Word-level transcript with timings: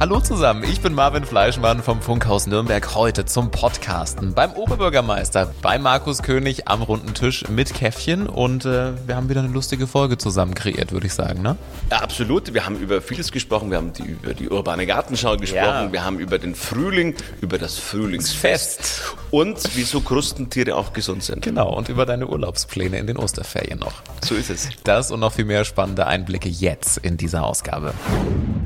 Hallo 0.00 0.20
zusammen, 0.20 0.62
ich 0.62 0.80
bin 0.80 0.94
Marvin 0.94 1.24
Fleischmann 1.24 1.82
vom 1.82 2.00
Funkhaus 2.00 2.46
Nürnberg 2.46 2.94
heute 2.94 3.24
zum 3.24 3.50
Podcasten 3.50 4.32
beim 4.32 4.52
Oberbürgermeister, 4.52 5.52
bei 5.60 5.76
Markus 5.80 6.22
König 6.22 6.68
am 6.68 6.82
runden 6.82 7.14
Tisch 7.14 7.48
mit 7.48 7.74
Käffchen 7.74 8.28
und 8.28 8.64
äh, 8.64 8.92
wir 9.08 9.16
haben 9.16 9.28
wieder 9.28 9.40
eine 9.40 9.48
lustige 9.48 9.88
Folge 9.88 10.16
zusammen 10.16 10.54
kreiert, 10.54 10.92
würde 10.92 11.08
ich 11.08 11.14
sagen, 11.14 11.42
ne? 11.42 11.56
Ja, 11.90 11.96
absolut. 11.96 12.54
Wir 12.54 12.64
haben 12.64 12.76
über 12.76 13.02
vieles 13.02 13.32
gesprochen. 13.32 13.72
Wir 13.72 13.78
haben 13.78 13.92
die, 13.92 14.04
über 14.04 14.34
die 14.34 14.48
urbane 14.48 14.86
Gartenschau 14.86 15.36
gesprochen. 15.36 15.86
Ja. 15.86 15.92
Wir 15.92 16.04
haben 16.04 16.20
über 16.20 16.38
den 16.38 16.54
Frühling, 16.54 17.16
über 17.40 17.58
das 17.58 17.76
Frühlingsfest 17.76 19.16
und 19.32 19.58
wieso 19.74 20.00
Krustentiere 20.00 20.76
auch 20.76 20.92
gesund 20.92 21.24
sind. 21.24 21.42
Genau, 21.42 21.74
und 21.74 21.88
über 21.88 22.06
deine 22.06 22.28
Urlaubspläne 22.28 22.98
in 22.98 23.08
den 23.08 23.16
Osterferien 23.16 23.80
noch. 23.80 23.94
So 24.24 24.36
ist 24.36 24.48
es. 24.50 24.68
Das 24.84 25.10
und 25.10 25.18
noch 25.18 25.32
viel 25.32 25.44
mehr 25.44 25.64
spannende 25.64 26.06
Einblicke 26.06 26.48
jetzt 26.48 26.98
in 26.98 27.16
dieser 27.16 27.44
Ausgabe. 27.44 27.94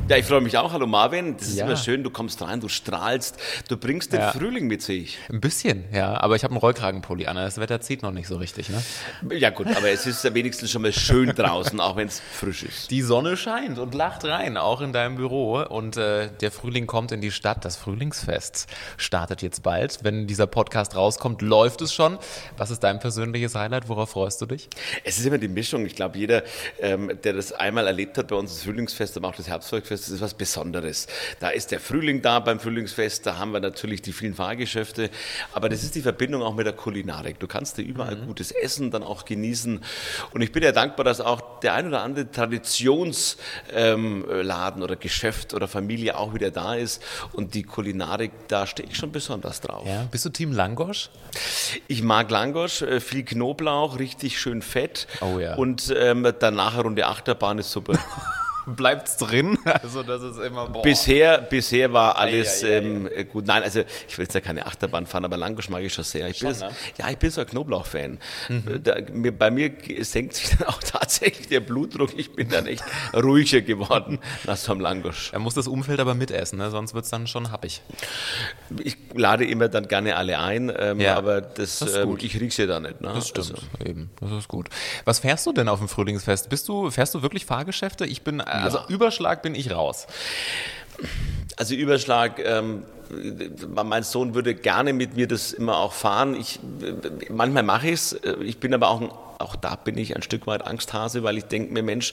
Ja, 0.09 0.17
ich 0.19 0.27
freue 0.27 0.41
mich 0.41 0.59
auch. 0.59 0.73
Hallo 0.73 0.87
Marvin. 0.87 1.22
Das 1.39 1.49
ist 1.49 1.57
Ja. 1.57 1.67
immer 1.67 1.77
schön. 1.77 2.03
Du 2.05 2.11
kommst 2.11 2.41
rein, 2.43 2.61
du 2.61 2.69
strahlst. 2.69 3.37
Du 3.69 3.77
bringst 3.77 4.13
den 4.13 4.21
Ja. 4.21 4.33
Frühling 4.33 4.67
mit 4.67 4.83
sich. 4.83 5.19
Ein 5.31 5.41
bisschen, 5.41 5.85
ja, 5.93 6.21
aber 6.21 6.37
ich 6.37 6.45
habe 6.45 6.53
einen 6.53 6.61
Rollkragenpulli 6.61 7.27
an, 7.27 7.37
das 7.37 7.59
Wetter 7.59 7.81
zieht 7.81 8.03
noch 8.03 8.13
nicht 8.13 8.27
so 8.29 8.37
richtig, 8.37 8.69
ne? 8.69 8.83
Ja 9.39 9.51
gut, 9.51 9.67
aber 9.69 9.89
es 9.91 10.07
ist 10.07 10.25
ja 10.25 10.35
wenigstens 10.35 10.71
schon 10.71 10.83
mal 10.83 10.93
schön 10.93 11.31
draußen, 11.31 11.79
auch 11.81 11.97
wenn 11.97 12.09
es 12.09 12.21
frisch 12.21 12.63
ist. 12.65 12.91
Die 12.91 13.03
Sonne 13.03 13.37
scheint 13.37 13.79
und 13.79 13.95
lacht 13.95 14.25
rein, 14.25 14.57
auch 14.57 14.81
in 14.81 14.93
deinem 14.93 15.17
Büro. 15.17 15.63
Und 15.63 15.97
äh, 15.97 16.29
der 16.41 16.51
Frühling 16.51 16.87
kommt 16.87 17.13
in 17.13 17.21
die 17.21 17.31
Stadt. 17.31 17.65
Das 17.65 17.77
Frühlingsfest 17.77 18.67
startet 18.97 19.43
jetzt 19.43 19.63
bald. 19.63 20.01
Wenn 20.03 20.27
dieser 20.27 20.47
Podcast 20.47 20.97
rauskommt, 20.97 21.43
läuft 21.43 21.81
es 21.83 21.93
schon. 21.95 22.19
Was 22.57 22.71
ist 22.71 22.81
dein 22.85 22.99
persönliches 23.01 23.55
Highlight? 23.55 23.89
Worauf 23.89 24.11
freust 24.11 24.41
du 24.41 24.47
dich? 24.47 24.69
Es 25.05 25.19
ist 25.19 25.27
immer 25.27 25.39
die 25.39 25.49
Mischung. 25.49 25.87
Ich 25.87 25.95
glaube, 25.97 26.19
jeder, 26.19 26.43
ähm, 26.81 27.11
der 27.25 27.33
das 27.35 27.53
einmal 27.53 27.87
erlebt 27.87 28.19
hat 28.19 28.29
bei 28.29 28.37
uns, 28.37 28.55
das 28.55 28.63
Frühlingsfest, 28.65 29.17
aber 29.17 29.29
auch 29.29 29.35
das 29.35 29.49
Herbstvolksfest, 29.49 30.05
das 30.05 30.11
ist 30.15 30.21
was 30.21 30.35
Besonderes. 30.35 31.07
Da 31.41 31.51
ist 31.51 31.71
der 31.71 31.81
Frühling 31.81 32.23
da 32.23 32.41
beim 32.41 32.61
Frühlingsfest, 32.61 33.27
da 33.27 33.39
haben 33.39 33.53
wir 33.53 33.61
natürlich 33.61 34.03
die 34.03 34.13
vielen 34.13 34.35
Fahrgeschäfte, 34.35 35.11
aber 35.53 35.69
das 35.69 35.83
ist 35.83 35.95
die 35.95 36.03
Verbindung 36.03 36.43
auch 36.43 36.55
mit 36.55 36.67
der 36.67 36.73
Kulinarik. 36.73 37.39
Du 37.39 37.47
kannst 37.47 37.79
dir 37.79 37.83
überall 37.83 38.17
gutes 38.17 38.51
Essen 38.51 38.91
dann 38.91 39.03
auch 39.03 39.25
genießen. 39.25 39.81
Und 40.33 40.43
ich 40.43 40.53
bin 40.53 40.63
ja 40.63 40.73
dankbar, 40.73 41.05
dass 41.05 41.21
auch 41.21 41.61
der 41.61 41.75
ein 41.75 41.87
oder 41.89 42.03
andere 42.03 42.31
Traditionsladen 42.31 43.37
ähm, 43.73 44.83
oder 44.83 44.97
Geschäft 44.97 45.55
oder 45.55 45.69
Familie 45.69 46.17
auch 46.17 46.35
wieder 46.35 46.51
da 46.51 46.75
ist. 46.75 47.03
Und 47.33 47.55
die 47.55 47.63
Kulinarik, 47.63 48.33
da 48.49 48.67
stehe 48.67 48.89
ich 48.89 48.97
schon 48.97 49.13
besonders 49.13 49.61
drauf. 49.61 49.87
Ja. 49.87 50.07
Bist 50.11 50.25
du 50.25 50.31
Team 50.31 50.53
Langosch? 50.53 51.11
Ich 51.89 52.03
mag 52.03 52.31
Langosch, 52.31 52.83
äh, 52.83 53.01
viel 53.01 53.25
Knoblauch, 53.25 53.99
richtig 53.99 54.41
schön 54.41 54.63
fett. 54.63 55.07
Oh 55.21 55.39
ja. 55.39 55.55
Und 55.55 55.95
ähm, 55.97 56.33
danach 56.39 56.75
eine 56.75 56.83
Runde 56.83 57.07
Achterbahn 57.07 57.59
ist 57.59 57.71
super. 57.71 57.99
Bleibt's 58.67 59.17
drin? 59.17 59.59
Also 59.83 60.03
das 60.03 60.23
ist 60.23 60.39
immer 60.39 60.69
boah. 60.69 60.83
bisher, 60.83 61.39
bisher 61.39 61.93
war 61.93 62.17
alles 62.17 62.63
Ei, 62.63 62.67
ei, 62.69 62.71
ei, 62.73 62.77
ähm, 62.79 63.09
äh, 63.15 63.25
gut. 63.25 63.47
Nein, 63.47 63.63
also 63.63 63.81
ich 64.09 64.17
will 64.19 64.25
jetzt 64.25 64.35
ja 64.35 64.41
keine 64.41 64.67
Achterbahn 64.67 65.07
fahren, 65.07 65.25
aber 65.25 65.37
Langosch 65.37 65.69
mag 65.71 65.83
ich 65.83 65.93
schon 65.93 66.05
sehr. 66.05 66.29
Ich 66.29 66.41
bin 66.41 66.51
Schon, 66.55 66.61
das, 66.61 66.71
ne? 66.71 66.77
Ja, 66.99 67.11
ich 67.11 67.19
bin 67.19 67.31
so 67.31 67.41
ein 67.41 67.47
Knoblauch-Fan. 67.47 68.19
Mhm. 68.49 68.81
Da, 68.83 68.97
mir, 69.13 69.33
bei 69.37 69.51
mir 69.51 69.73
senkt 70.01 70.35
sich 70.35 70.51
dann 70.57 70.69
auch 70.69 70.81
tatsächlich 70.83 71.49
der 71.49 71.61
Blutdruck. 71.61 72.11
Ich 72.19 72.33
bin 72.33 72.49
dann 72.51 72.67
echt 72.67 72.85
ruhiger 73.15 73.61
geworden 73.63 74.19
nach 74.45 74.57
so 74.57 74.73
einem 74.73 74.81
Langosch. 74.81 75.33
Er 75.33 75.39
muss 75.39 75.55
das 75.55 75.67
Umfeld 75.67 75.99
aber 76.01 76.15
mitessen, 76.15 76.59
ne? 76.59 76.71
sonst 76.71 76.95
wird's 76.95 77.11
dann 77.11 77.27
schon 77.27 77.51
happig. 77.51 77.83
Ich 78.83 78.97
lade 79.15 79.45
immer 79.45 79.69
dann 79.69 79.89
gerne 79.89 80.17
alle 80.17 80.39
ein, 80.39 80.73
ähm, 80.77 81.01
Ja, 81.01 81.17
aber 81.17 81.41
das, 81.41 81.79
das 81.81 81.91
ist 81.91 81.97
ähm, 81.97 82.09
gut. 82.09 82.23
ich 82.23 82.39
riech's 82.41 82.57
ja 82.57 82.67
da 82.67 82.81
nicht. 82.81 83.01
Ne? 83.01 83.13
Das 83.15 83.29
stimmt, 83.29 83.51
Also, 83.53 83.63
eben. 83.85 84.11
Das 84.21 84.31
ist 84.33 84.49
gut. 84.49 84.69
Was 85.05 85.19
fährst 85.21 85.47
du 85.47 85.53
denn 85.53 85.69
auf 85.69 85.79
dem 85.79 85.89
Frühlingsfest? 85.89 86.49
Bist 86.49 86.69
du, 86.69 86.91
fährst 86.91 87.15
du 87.15 87.23
wirklich 87.23 87.47
Fahrgeschäfte? 87.47 88.05
Ich 88.07 88.23
bin, 88.23 88.41
also 88.53 88.81
Überschlag 88.89 89.43
bin 89.43 89.55
ich 89.55 89.71
raus. 89.71 90.07
Also 91.57 91.75
Überschlag, 91.75 92.39
ähm, 92.39 92.85
mein 93.85 94.03
Sohn 94.03 94.35
würde 94.35 94.55
gerne 94.55 94.93
mit 94.93 95.17
mir 95.17 95.29
das 95.29 95.53
immer 95.53 95.79
auch 95.79 95.93
fahren. 95.93 96.35
Ich, 96.35 96.61
manchmal 97.31 97.63
mache 97.63 97.89
ich 97.89 97.95
es. 97.95 98.21
Ich 98.41 98.59
bin 98.59 98.73
aber 98.73 98.89
auch, 98.89 99.01
ein, 99.01 99.11
auch 99.39 99.57
da 99.57 99.77
bin 99.77 99.99
ich 99.99 100.17
ein 100.17 100.23
Stück 100.23 100.47
weit 100.47 100.67
Angsthase, 100.67 101.23
weil 101.23 101.37
ich 101.37 101.45
denke 101.45 101.73
mir, 101.73 101.83
Mensch, 101.83 102.13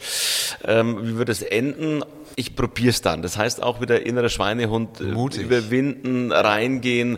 ähm, 0.65 1.07
wie 1.07 1.17
wird 1.17 1.29
es 1.29 1.41
enden? 1.41 2.03
Ich 2.35 2.55
probiere 2.55 2.89
es 2.89 3.01
dann. 3.01 3.21
Das 3.21 3.37
heißt 3.37 3.63
auch 3.63 3.81
wieder 3.81 4.05
innerer 4.05 4.29
Schweinehund 4.29 4.99
äh, 4.99 5.03
Mutig. 5.05 5.43
überwinden, 5.43 6.31
reingehen 6.31 7.17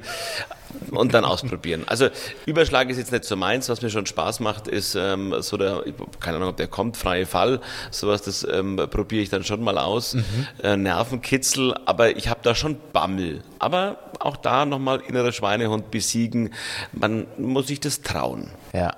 und 0.91 1.13
dann 1.13 1.25
ausprobieren. 1.25 1.83
Also 1.87 2.09
Überschlag 2.45 2.89
ist 2.89 2.97
jetzt 2.97 3.11
nicht 3.11 3.23
so 3.23 3.35
meins. 3.35 3.69
Was 3.69 3.81
mir 3.81 3.89
schon 3.89 4.05
Spaß 4.05 4.39
macht, 4.39 4.67
ist 4.67 4.95
ähm, 4.95 5.33
so 5.39 5.57
der, 5.57 5.83
keine 6.19 6.37
Ahnung, 6.37 6.49
ob 6.49 6.57
der 6.57 6.67
kommt, 6.67 6.97
freie 6.97 7.25
Fall. 7.25 7.61
Sowas, 7.91 8.21
das 8.21 8.45
ähm, 8.49 8.75
probiere 8.89 9.21
ich 9.23 9.29
dann 9.29 9.43
schon 9.43 9.63
mal 9.63 9.77
aus. 9.77 10.15
Äh, 10.63 10.77
Nervenkitzel, 10.77 11.75
aber 11.85 12.15
ich 12.15 12.27
habe 12.27 12.41
da 12.43 12.55
schon 12.55 12.77
Bammel. 12.93 13.41
Aber 13.59 13.97
auch 14.19 14.37
da 14.37 14.65
nochmal 14.65 15.01
innerer 15.01 15.31
Schweinehund 15.31 15.91
besiegen. 15.91 16.53
Man 16.91 17.27
muss 17.37 17.67
sich 17.67 17.79
das 17.79 18.01
trauen. 18.01 18.49
Ja. 18.73 18.95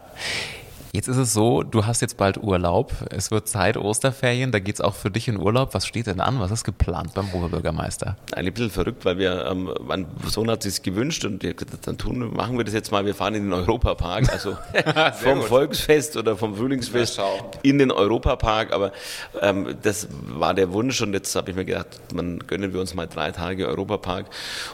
Jetzt 0.96 1.08
ist 1.08 1.18
es 1.18 1.34
so, 1.34 1.64
du 1.64 1.88
hast 1.88 2.04
jetzt 2.04 2.18
bald 2.18 2.38
Urlaub. 2.38 2.94
Es 3.10 3.32
wird 3.32 3.48
Zeit, 3.48 3.78
Osterferien. 3.78 4.52
Da 4.52 4.60
geht's 4.60 4.80
auch 4.80 4.94
für 4.94 5.10
dich 5.10 5.28
in 5.28 5.40
Urlaub. 5.40 5.74
Was 5.74 5.88
steht 5.88 6.06
denn 6.06 6.20
an? 6.20 6.40
Was 6.40 6.52
ist 6.52 6.64
geplant 6.64 7.16
beim 7.16 7.34
Oberbürgermeister? 7.34 8.16
Ein 8.36 8.54
bisschen 8.54 8.70
verrückt, 8.70 9.04
weil 9.04 9.18
wir, 9.18 9.44
ähm, 9.50 9.74
mein 9.82 10.06
Sohn 10.28 10.52
hat 10.52 10.62
sich 10.62 10.84
gewünscht 10.84 11.26
und 11.26 11.40
gesagt, 11.40 11.88
dann 11.88 11.98
tun, 11.98 12.32
machen 12.36 12.60
wir 12.60 12.64
das 12.64 12.76
jetzt 12.76 12.92
mal. 12.92 13.08
Wir 13.08 13.16
fahren 13.16 13.34
in 13.34 13.46
den 13.46 13.54
Europapark, 13.54 14.32
also 14.32 14.56
vom 15.16 15.40
gut. 15.40 15.48
Volksfest 15.48 16.16
oder 16.16 16.38
vom 16.38 16.56
Frühlingsfest 16.56 17.20
in 17.64 17.80
den 17.80 17.92
Europapark. 17.92 18.72
Aber 18.72 18.92
ähm, 19.42 19.76
das 19.82 20.08
war 20.28 20.54
der 20.54 20.74
Wunsch 20.74 21.02
und 21.02 21.14
jetzt 21.14 21.36
habe 21.36 21.50
ich 21.50 21.56
mir 21.56 21.66
gedacht, 21.66 21.88
man 22.14 22.38
gönnen 22.46 22.72
wir 22.72 22.80
uns 22.80 22.94
mal 22.94 23.08
drei 23.08 23.32
Tage 23.32 23.68
Europapark 23.68 24.28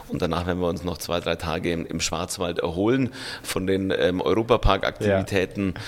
und 0.10 0.22
danach 0.22 0.46
werden 0.48 0.60
wir 0.60 0.68
uns 0.68 0.84
noch 0.84 0.98
zwei, 0.98 1.22
drei 1.22 1.36
Tage 1.36 1.72
im, 1.72 1.86
im 1.86 2.02
Schwarzwald 2.02 2.60
erholen 2.60 3.14
von 3.42 3.66
den 3.66 3.94
ähm, 3.98 4.20
Europapark-Aktivitäten. 4.20 5.76
Ja. 5.78 5.82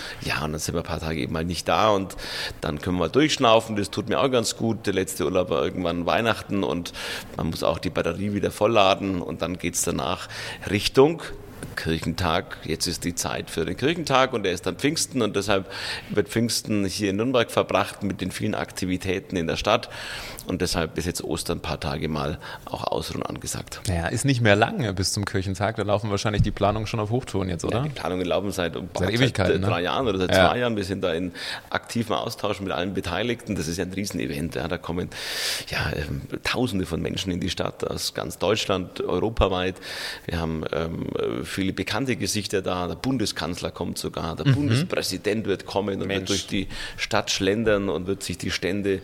Und 0.44 0.52
dann 0.52 0.59
sind 0.59 0.76
wir 0.76 0.82
ein 0.82 0.88
paar 0.88 1.00
Tage 1.00 1.20
eben 1.20 1.34
mal 1.34 1.44
nicht 1.44 1.68
da 1.68 1.90
und 1.90 2.16
dann 2.62 2.80
können 2.80 2.98
wir 2.98 3.09
durchschnaufen. 3.09 3.76
Das 3.76 3.90
tut 3.90 4.08
mir 4.08 4.20
auch 4.20 4.30
ganz 4.30 4.56
gut. 4.56 4.86
Der 4.86 4.94
letzte 4.94 5.26
Urlaub 5.26 5.50
war 5.50 5.64
irgendwann 5.64 6.06
Weihnachten 6.06 6.64
und 6.64 6.94
man 7.38 7.50
muss 7.50 7.64
auch 7.64 7.80
die 7.80 7.90
Batterie 7.90 8.34
wieder 8.34 8.52
vollladen 8.52 9.22
und 9.22 9.42
dann 9.42 9.58
geht's 9.58 9.84
danach 9.84 10.28
Richtung 10.70 11.24
Kirchentag. 11.76 12.58
Jetzt 12.64 12.88
ist 12.88 13.04
die 13.04 13.16
Zeit 13.16 13.50
für 13.50 13.66
den 13.66 13.78
Kirchentag 13.78 14.34
und 14.34 14.44
der 14.44 14.52
ist 14.52 14.66
dann 14.66 14.76
Pfingsten 14.76 15.22
und 15.22 15.36
deshalb 15.36 15.72
wird 16.10 16.30
Pfingsten 16.30 16.86
hier 16.86 17.10
in 17.12 17.18
Nürnberg 17.18 17.50
verbracht 17.52 18.04
mit 18.04 18.22
den 18.22 18.32
vielen 18.32 18.56
Aktivitäten 18.56 19.36
in 19.36 19.48
der 19.48 19.56
Stadt 19.58 19.90
und 20.48 20.62
deshalb 20.62 20.98
ist 20.98 21.06
jetzt 21.06 21.24
Ostern 21.24 21.58
ein 21.58 21.62
paar 21.62 21.80
Tage 21.80 22.08
mal 22.08 22.38
auch 22.66 22.84
Ausruhen 22.84 23.24
angesagt. 23.24 23.82
Ja, 23.88 24.08
ist 24.08 24.26
nicht 24.26 24.42
mehr 24.42 24.56
lang 24.56 24.94
bis 24.96 25.14
zum 25.14 25.26
Kirchentag. 25.26 25.76
Da 25.76 25.84
laufen 25.84 26.10
wahrscheinlich 26.10 26.42
die 26.42 26.52
Planungen 26.52 26.88
schon 26.88 27.00
auf 27.00 27.10
Hochtouren 27.10 27.50
jetzt, 27.50 27.64
oder? 27.64 27.84
Die 27.84 27.90
Planungen 27.90 28.26
laufen 28.26 28.52
seit, 28.52 28.76
Seit 28.98 29.10
Ewigkeiten, 29.12 29.56
äh, 29.56 29.60
ne? 29.60 29.68
drei 29.68 29.82
Jahren 29.82 30.08
oder 30.08 30.18
seit 30.18 30.32
Ja. 30.36 30.50
zwei 30.50 30.60
Jahren. 30.60 30.76
Wir 30.76 30.84
sind 30.84 31.02
da 31.04 31.14
in 31.14 31.32
aktivem 31.70 32.16
Austausch 32.16 32.60
mit 32.60 32.72
allen 32.72 32.94
Beteiligten. 32.94 33.56
Das 33.56 33.68
ist 33.68 33.78
ja 33.78 33.86
ein 33.86 33.94
Riesenevent. 33.94 34.56
Ja. 34.56 34.68
Da 34.68 34.78
kommen 34.78 35.10
ja, 35.70 35.92
ähm, 35.96 36.22
Tausende 36.44 36.86
von 36.86 37.02
Menschen 37.02 37.32
in 37.32 37.40
die 37.40 37.50
Stadt 37.50 37.84
aus 37.90 38.14
ganz 38.14 38.38
Deutschland, 38.38 39.02
europaweit. 39.02 39.76
Wir 40.26 40.40
haben 40.40 40.64
ähm, 40.74 41.08
äh, 41.18 41.44
viele 41.52 41.74
bekannte 41.74 42.16
Gesichter 42.16 42.62
da. 42.62 42.88
Der 42.88 42.96
Bundeskanzler 42.96 43.70
kommt 43.72 43.98
sogar. 43.98 44.36
Der 44.36 44.46
Bundespräsident 44.52 45.46
wird 45.46 45.66
kommen 45.66 45.96
und 45.96 46.02
Mhm. 46.02 46.08
Mensch. 46.08 46.20
wird 46.22 46.30
durch 46.30 46.48
die 46.48 46.68
Stadt 46.98 47.30
schlendern 47.32 47.90
und 47.90 48.08
wird 48.08 48.24
sich 48.24 48.38
die 48.38 48.52
Stände 48.52 49.02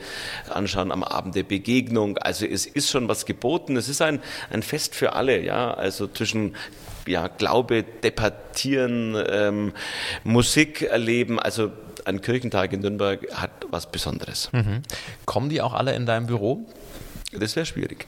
anschauen 0.50 0.91
am 0.91 1.03
Abend 1.03 1.35
der 1.35 1.44
Begegnung. 1.44 2.18
Also 2.18 2.46
es 2.46 2.66
ist 2.66 2.90
schon 2.90 3.08
was 3.08 3.25
geboten. 3.25 3.75
Es 3.78 3.90
ist 3.90 4.02
ein, 4.02 4.19
ein 4.50 4.63
Fest 4.63 4.96
für 4.96 5.13
alle. 5.13 5.41
Ja, 5.44 5.74
also 5.74 6.08
zwischen 6.08 6.56
ja, 7.06 7.28
Glaube 7.28 7.84
debattieren, 7.84 9.16
ähm, 9.29 9.74
Musik 10.24 10.81
erleben. 10.81 11.40
Also 11.40 11.72
ein 12.06 12.22
Kirchentag 12.22 12.74
in 12.74 12.81
Nürnberg 12.81 13.19
hat 13.34 13.52
was 13.69 13.91
Besonderes. 13.91 14.50
Kommen 15.26 15.50
die 15.50 15.61
auch 15.61 15.73
alle 15.73 15.93
in 15.96 16.05
deinem 16.05 16.28
Büro? 16.28 16.66
Das 17.39 17.55
wäre 17.55 17.66
schwierig. 17.66 18.05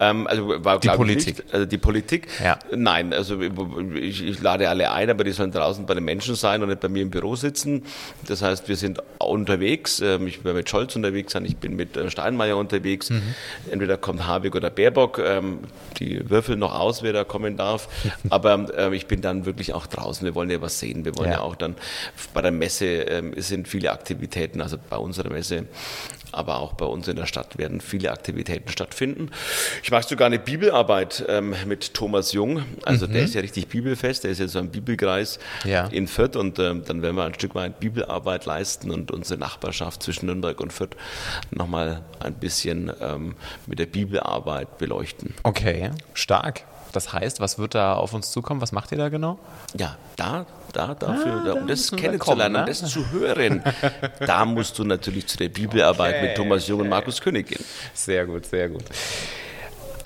Ähm, 0.00 0.26
also 0.26 0.64
war, 0.64 0.78
Die 0.80 0.88
Politik. 0.88 1.38
Nicht. 1.38 1.54
Also 1.54 1.66
die 1.66 1.78
Politik? 1.78 2.28
Ja. 2.42 2.58
Nein, 2.74 3.12
also 3.12 3.40
ich, 3.40 4.22
ich 4.24 4.40
lade 4.40 4.68
alle 4.68 4.90
ein, 4.90 5.10
aber 5.10 5.24
die 5.24 5.32
sollen 5.32 5.50
draußen 5.52 5.86
bei 5.86 5.94
den 5.94 6.04
Menschen 6.04 6.34
sein 6.34 6.62
und 6.62 6.68
nicht 6.68 6.80
bei 6.80 6.88
mir 6.88 7.02
im 7.02 7.10
Büro 7.10 7.36
sitzen. 7.36 7.84
Das 8.26 8.42
heißt, 8.42 8.68
wir 8.68 8.76
sind 8.76 9.00
unterwegs. 9.18 10.00
Ähm, 10.00 10.26
Ich 10.26 10.44
werde 10.44 10.58
mit 10.58 10.68
Scholz 10.68 10.96
unterwegs 10.96 11.32
sein, 11.32 11.44
ich 11.44 11.56
bin 11.56 11.76
mit 11.76 11.96
äh, 11.96 12.10
Steinmeier 12.10 12.56
unterwegs. 12.56 13.10
Mhm. 13.10 13.22
Entweder 13.70 13.96
kommt 13.96 14.26
Habeck 14.26 14.54
oder 14.54 14.70
Baerbock. 14.70 15.18
Ähm, 15.18 15.60
Die 15.98 16.28
würfeln 16.30 16.58
noch 16.58 16.74
aus, 16.78 17.02
wer 17.02 17.12
da 17.12 17.24
kommen 17.24 17.56
darf. 17.56 17.88
Aber 18.30 18.66
ähm, 18.76 18.92
ich 18.92 19.06
bin 19.06 19.20
dann 19.20 19.46
wirklich 19.46 19.74
auch 19.74 19.86
draußen. 19.86 20.24
Wir 20.24 20.34
wollen 20.34 20.50
ja 20.50 20.60
was 20.60 20.78
sehen. 20.78 21.04
Wir 21.04 21.16
wollen 21.16 21.30
Ja. 21.30 21.36
ja, 21.38 21.40
auch 21.42 21.56
dann 21.56 21.74
bei 22.34 22.42
der 22.42 22.50
Messe, 22.52 23.06
es 23.36 23.48
sind 23.48 23.68
viele 23.68 23.92
Aktivitäten, 23.92 24.60
also 24.60 24.76
bei 24.90 24.96
unserer 24.96 25.30
Messe, 25.30 25.66
aber 26.32 26.58
auch 26.58 26.74
bei 26.74 26.84
uns 26.86 27.08
in 27.08 27.16
der 27.16 27.26
Stadt 27.26 27.58
werden 27.58 27.80
viele 27.80 28.10
Aktivitäten 28.12 28.67
stattfinden. 28.70 29.30
Ich 29.82 29.90
mache 29.90 30.06
sogar 30.06 30.26
eine 30.26 30.38
Bibelarbeit 30.38 31.24
ähm, 31.28 31.54
mit 31.66 31.94
Thomas 31.94 32.32
Jung. 32.32 32.62
Also 32.84 33.06
mhm. 33.06 33.12
der 33.12 33.22
ist 33.24 33.34
ja 33.34 33.40
richtig 33.40 33.68
bibelfest, 33.68 34.24
der 34.24 34.30
ist 34.30 34.38
ja 34.38 34.48
so 34.48 34.58
ein 34.58 34.70
Bibelkreis 34.70 35.38
ja. 35.64 35.86
in 35.86 36.06
Fürth 36.08 36.36
und 36.36 36.58
ähm, 36.58 36.82
dann 36.86 37.02
werden 37.02 37.16
wir 37.16 37.24
ein 37.24 37.34
Stück 37.34 37.54
weit 37.54 37.80
Bibelarbeit 37.80 38.46
leisten 38.46 38.90
und 38.90 39.10
unsere 39.10 39.38
Nachbarschaft 39.38 40.02
zwischen 40.02 40.26
Nürnberg 40.26 40.60
und 40.60 40.72
Fürth 40.72 40.96
nochmal 41.50 42.02
ein 42.20 42.34
bisschen 42.34 42.92
ähm, 43.00 43.34
mit 43.66 43.78
der 43.78 43.86
Bibelarbeit 43.86 44.78
beleuchten. 44.78 45.34
Okay, 45.42 45.90
stark. 46.14 46.64
Das 46.98 47.12
heißt, 47.12 47.38
was 47.38 47.60
wird 47.60 47.76
da 47.76 47.94
auf 47.94 48.12
uns 48.12 48.32
zukommen? 48.32 48.60
Was 48.60 48.72
macht 48.72 48.90
ihr 48.90 48.98
da 48.98 49.08
genau? 49.08 49.38
Ja, 49.78 49.96
da, 50.16 50.46
da, 50.72 50.96
dafür, 50.96 51.42
ah, 51.42 51.44
da, 51.46 51.52
um 51.52 51.68
das 51.68 51.92
kennenzulernen, 51.92 52.54
ne? 52.54 52.60
um 52.62 52.66
das 52.66 52.90
zu 52.90 53.12
hören, 53.12 53.62
da 54.26 54.44
musst 54.44 54.76
du 54.80 54.82
natürlich 54.82 55.28
zu 55.28 55.36
der 55.36 55.48
Bibelarbeit 55.48 56.16
okay, 56.16 56.26
mit 56.26 56.36
Thomas 56.36 56.66
Jung 56.66 56.80
und 56.80 56.88
Markus 56.88 57.20
König 57.20 57.46
gehen. 57.50 57.64
Sehr 57.94 58.26
gut, 58.26 58.46
sehr 58.46 58.68
gut. 58.68 58.82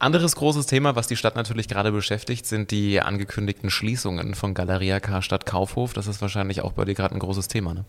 Anderes 0.02 0.34
großes 0.34 0.66
Thema, 0.66 0.96
was 0.96 1.06
die 1.06 1.14
Stadt 1.14 1.36
natürlich 1.36 1.68
gerade 1.68 1.92
beschäftigt, 1.92 2.44
sind 2.44 2.72
die 2.72 3.00
angekündigten 3.00 3.70
Schließungen 3.70 4.34
von 4.34 4.52
Galeria 4.52 4.98
Karstadt 4.98 5.46
Kaufhof. 5.46 5.92
Das 5.92 6.08
ist 6.08 6.20
wahrscheinlich 6.20 6.62
auch 6.62 6.72
bei 6.72 6.84
dir 6.84 6.94
gerade 6.94 7.14
ein 7.14 7.20
großes 7.20 7.46
Thema. 7.46 7.72
Ne? 7.72 7.84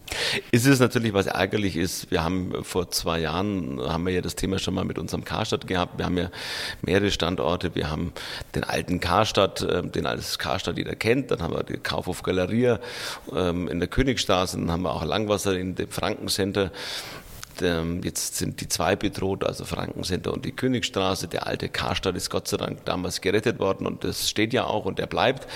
Ist 0.52 0.68
es 0.68 0.80
natürlich, 0.80 1.16
was 1.16 1.26
ärgerlich 1.26 1.76
ist. 1.76 2.12
Wir 2.12 2.24
haben 2.24 2.64
vor 2.64 2.92
zwei 2.92 3.20
Jahren, 3.22 3.82
haben 3.82 4.06
wir 4.06 4.14
ja 4.14 4.22
das 4.22 4.36
Thema 4.36 4.60
schon 4.60 4.76
mal 4.76 4.86
mit 4.86 5.00
unserem 5.00 5.26
Karstadt 5.26 5.66
gehabt. 5.66 5.98
Wir 5.98 6.06
haben 6.06 6.20
ja 6.20 6.30
mehrere 6.84 7.10
Standorte. 7.10 7.74
Wir 7.74 7.90
haben 7.90 8.14
den 8.54 8.64
alten 8.64 9.00
Karstadt, 9.00 9.66
ähm, 9.68 9.92
den 9.92 10.06
als 10.06 10.38
Karstadt 10.38 10.78
jeder 10.78 10.94
kennt. 10.94 11.32
Dann 11.32 11.42
haben 11.42 11.56
wir 11.56 11.64
die 11.64 11.78
Kaufhof 11.78 12.22
Galeria 12.22 12.80
ähm, 13.36 13.68
in 13.68 13.80
der 13.80 13.90
Königstraße. 13.90 14.58
Dann 14.58 14.70
haben 14.70 14.84
wir 14.84 14.94
auch 14.94 15.04
Langwasser 15.04 15.58
in 15.58 15.74
dem 15.74 15.90
Frankencenter. 15.90 16.72
Ähm, 17.62 18.02
jetzt 18.04 18.38
sind 18.38 18.62
die 18.62 18.68
zwei 18.68 18.96
bedroht, 18.96 19.44
also 19.44 19.66
Frankencenter 19.66 20.34
und 20.34 20.46
die 20.46 20.52
Königstraße. 20.52 21.28
Der 21.28 21.48
alte 21.48 21.70
Karstadt 21.70 22.16
ist 22.16 22.30
Gott 22.30 22.48
sei 22.48 22.58
Dank 22.58 22.86
damals 22.86 23.22
gerettet 23.22 23.60
worden 23.60 23.88
und 23.88 24.04
das 24.04 24.30
steht 24.30 24.54
ja 24.54 24.66
auch 24.66 24.86
und 24.86 25.00
der 25.00 25.08
bleibt. 25.08 25.48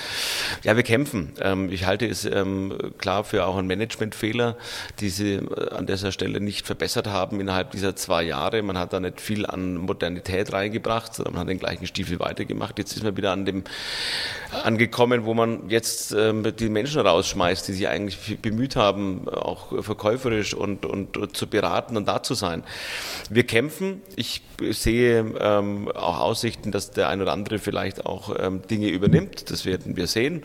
Ja, 0.63 0.75
wir 0.75 0.83
kämpfen. 0.83 1.33
Ähm, 1.41 1.71
ich 1.71 1.85
halte 1.85 2.07
es 2.07 2.25
ähm, 2.25 2.77
klar 2.97 3.23
für 3.23 3.45
auch 3.45 3.57
einen 3.57 3.67
Managementfehler, 3.67 4.57
die 4.99 5.09
sie 5.09 5.35
äh, 5.35 5.69
an 5.69 5.87
dieser 5.87 6.11
Stelle 6.11 6.39
nicht 6.39 6.65
verbessert 6.65 7.07
haben 7.07 7.39
innerhalb 7.39 7.71
dieser 7.71 7.95
zwei 7.95 8.23
Jahre. 8.23 8.61
Man 8.61 8.77
hat 8.77 8.93
da 8.93 8.99
nicht 8.99 9.21
viel 9.21 9.45
an 9.45 9.75
Modernität 9.75 10.53
reingebracht, 10.53 11.15
sondern 11.15 11.33
man 11.33 11.41
hat 11.41 11.49
den 11.49 11.59
gleichen 11.59 11.87
Stiefel 11.87 12.19
weitergemacht. 12.19 12.77
Jetzt 12.77 12.95
ist 12.95 13.03
man 13.03 13.17
wieder 13.17 13.31
an 13.31 13.45
dem 13.45 13.63
angekommen, 14.63 15.25
wo 15.25 15.33
man 15.33 15.69
jetzt 15.69 16.13
die 16.13 16.69
Menschen 16.69 17.01
rausschmeißt, 17.01 17.67
die 17.67 17.73
sich 17.73 17.87
eigentlich 17.87 18.39
bemüht 18.41 18.75
haben, 18.75 19.27
auch 19.29 19.83
verkäuferisch 19.83 20.53
und, 20.53 20.85
und 20.85 21.35
zu 21.35 21.47
beraten 21.47 21.97
und 21.97 22.07
da 22.07 22.23
zu 22.23 22.33
sein. 22.33 22.63
Wir 23.29 23.45
kämpfen. 23.45 24.01
Ich 24.15 24.41
sehe 24.71 25.33
ähm, 25.39 25.89
auch 25.91 26.19
Aussichten, 26.19 26.71
dass 26.71 26.91
der 26.91 27.09
ein 27.09 27.21
oder 27.21 27.33
andere 27.33 27.59
vielleicht 27.59 28.05
auch 28.05 28.35
ähm, 28.39 28.61
Dinge 28.67 28.87
übernimmt. 28.87 29.51
Das 29.51 29.65
werden 29.65 29.95
wir 29.95 30.07
sehen. 30.07 30.43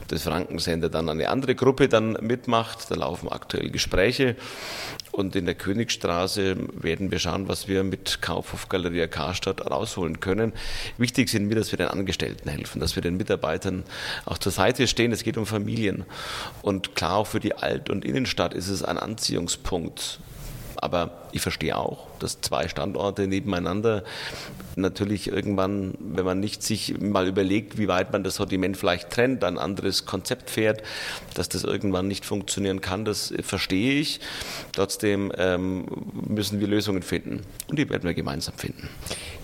Ob 0.00 0.08
das 0.08 0.22
Frankensender 0.22 0.88
dann 0.88 1.08
eine 1.08 1.28
andere 1.28 1.54
Gruppe 1.54 1.88
dann 1.88 2.12
mitmacht, 2.20 2.90
da 2.90 2.94
laufen 2.94 3.28
aktuell 3.28 3.70
Gespräche. 3.70 4.36
Und 5.12 5.34
in 5.34 5.46
der 5.46 5.54
Königstraße 5.54 6.56
werden 6.72 7.10
wir 7.10 7.18
schauen, 7.18 7.48
was 7.48 7.66
wir 7.66 7.82
mit 7.82 8.20
Kaufhof 8.22 8.68
Galeria 8.68 9.06
Karstadt 9.06 9.70
rausholen 9.70 10.20
können. 10.20 10.52
Wichtig 10.96 11.28
sind 11.28 11.46
mir, 11.46 11.54
dass 11.54 11.72
wir 11.72 11.78
den 11.78 11.88
Angestellten 11.88 12.48
helfen, 12.48 12.80
dass 12.80 12.94
wir 12.94 13.02
den 13.02 13.16
Mitarbeitern 13.16 13.84
auch 14.26 14.38
zur 14.38 14.52
Seite 14.52 14.86
stehen. 14.86 15.12
Es 15.12 15.24
geht 15.24 15.36
um 15.36 15.46
Familien. 15.46 16.04
Und 16.62 16.94
klar, 16.94 17.16
auch 17.16 17.26
für 17.26 17.40
die 17.40 17.54
Alt- 17.54 17.90
und 17.90 18.04
Innenstadt 18.04 18.54
ist 18.54 18.68
es 18.68 18.82
ein 18.82 18.98
Anziehungspunkt. 18.98 20.20
Aber 20.80 21.10
ich 21.32 21.40
verstehe 21.40 21.76
auch, 21.76 22.06
dass 22.18 22.40
zwei 22.40 22.68
Standorte 22.68 23.26
nebeneinander 23.26 24.04
natürlich 24.76 25.28
irgendwann, 25.28 25.94
wenn 25.98 26.24
man 26.24 26.40
nicht 26.40 26.62
sich 26.62 27.00
mal 27.00 27.26
überlegt, 27.26 27.78
wie 27.78 27.88
weit 27.88 28.12
man 28.12 28.22
das 28.22 28.36
Sortiment 28.36 28.76
vielleicht 28.76 29.10
trennt, 29.10 29.42
ein 29.44 29.58
anderes 29.58 30.06
Konzept 30.06 30.50
fährt, 30.50 30.82
dass 31.34 31.48
das 31.48 31.64
irgendwann 31.64 32.06
nicht 32.06 32.24
funktionieren 32.24 32.80
kann, 32.80 33.04
das 33.04 33.34
verstehe 33.42 34.00
ich. 34.00 34.20
Trotzdem 34.72 35.32
ähm, 35.36 35.86
müssen 36.12 36.60
wir 36.60 36.68
Lösungen 36.68 37.02
finden 37.02 37.42
und 37.68 37.78
die 37.78 37.88
werden 37.90 38.04
wir 38.04 38.14
gemeinsam 38.14 38.54
finden. 38.56 38.88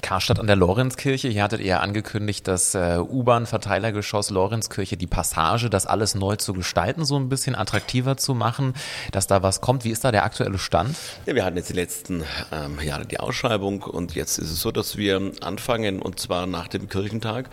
Karstadt 0.04 0.38
an 0.38 0.46
der 0.46 0.56
Lorenzkirche, 0.56 1.28
hier 1.28 1.42
hattet 1.42 1.62
ihr 1.62 1.80
angekündigt, 1.80 2.46
das 2.46 2.74
äh, 2.74 2.98
U-Bahn-Verteilergeschoss 2.98 4.28
Lorenzkirche, 4.28 4.98
die 4.98 5.06
Passage, 5.06 5.70
das 5.70 5.86
alles 5.86 6.14
neu 6.14 6.36
zu 6.36 6.52
gestalten, 6.52 7.06
so 7.06 7.16
ein 7.16 7.30
bisschen 7.30 7.54
attraktiver 7.54 8.18
zu 8.18 8.34
machen, 8.34 8.74
dass 9.12 9.26
da 9.26 9.42
was 9.42 9.62
kommt. 9.62 9.82
Wie 9.84 9.90
ist 9.90 10.04
da 10.04 10.12
der 10.12 10.24
aktuelle 10.24 10.58
Stand? 10.58 10.94
Ja, 11.24 11.34
wir 11.34 11.42
hatten 11.42 11.56
jetzt 11.56 11.70
die 11.70 11.74
letzten 11.74 12.22
ähm, 12.52 12.80
Jahre 12.82 13.06
die 13.06 13.18
Ausschreibung 13.18 13.80
und 13.80 14.14
jetzt 14.14 14.36
ist 14.36 14.50
es 14.50 14.60
so, 14.60 14.70
dass 14.70 14.98
wir 14.98 15.32
anfangen 15.40 16.02
und 16.02 16.20
zwar 16.20 16.46
nach 16.46 16.68
dem 16.68 16.90
Kirchentag. 16.90 17.48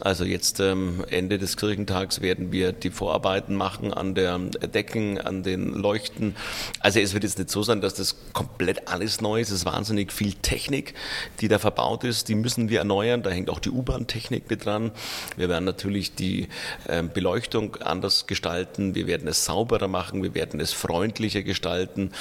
Also 0.00 0.24
jetzt 0.24 0.60
ähm, 0.60 1.04
Ende 1.10 1.36
des 1.36 1.58
Kirchentags 1.58 2.22
werden 2.22 2.50
wir 2.50 2.72
die 2.72 2.90
Vorarbeiten 2.90 3.56
machen 3.56 3.92
an 3.92 4.14
der 4.14 4.38
Decken, 4.38 5.20
an 5.20 5.42
den 5.42 5.74
Leuchten. 5.74 6.34
Also 6.80 6.98
es 6.98 7.12
wird 7.12 7.24
jetzt 7.24 7.38
nicht 7.38 7.50
so 7.50 7.62
sein, 7.62 7.82
dass 7.82 7.92
das 7.92 8.16
komplett 8.32 8.88
alles 8.88 9.20
neu 9.20 9.42
ist. 9.42 9.50
Es 9.50 9.58
ist 9.58 9.66
wahnsinnig 9.66 10.14
viel 10.14 10.32
Technik, 10.32 10.94
die 11.42 11.48
da 11.48 11.58
verbaut 11.58 11.73
ist. 12.04 12.28
Die 12.28 12.34
müssen 12.34 12.68
wir 12.68 12.78
erneuern. 12.78 13.22
Da 13.22 13.30
hängt 13.30 13.50
auch 13.50 13.58
die 13.58 13.70
U-Bahn-Technik 13.70 14.50
mit 14.50 14.64
dran. 14.64 14.92
Wir 15.36 15.48
werden 15.48 15.64
natürlich 15.64 16.14
die 16.14 16.48
ähm, 16.88 17.10
Beleuchtung 17.12 17.76
anders 17.76 18.26
gestalten. 18.26 18.94
Wir 18.94 19.06
werden 19.06 19.28
es 19.28 19.44
sauberer 19.44 19.88
machen. 19.88 20.22
Wir 20.22 20.34
werden 20.34 20.60
es 20.60 20.72
freundlicher 20.72 21.42
gestalten. 21.42 22.12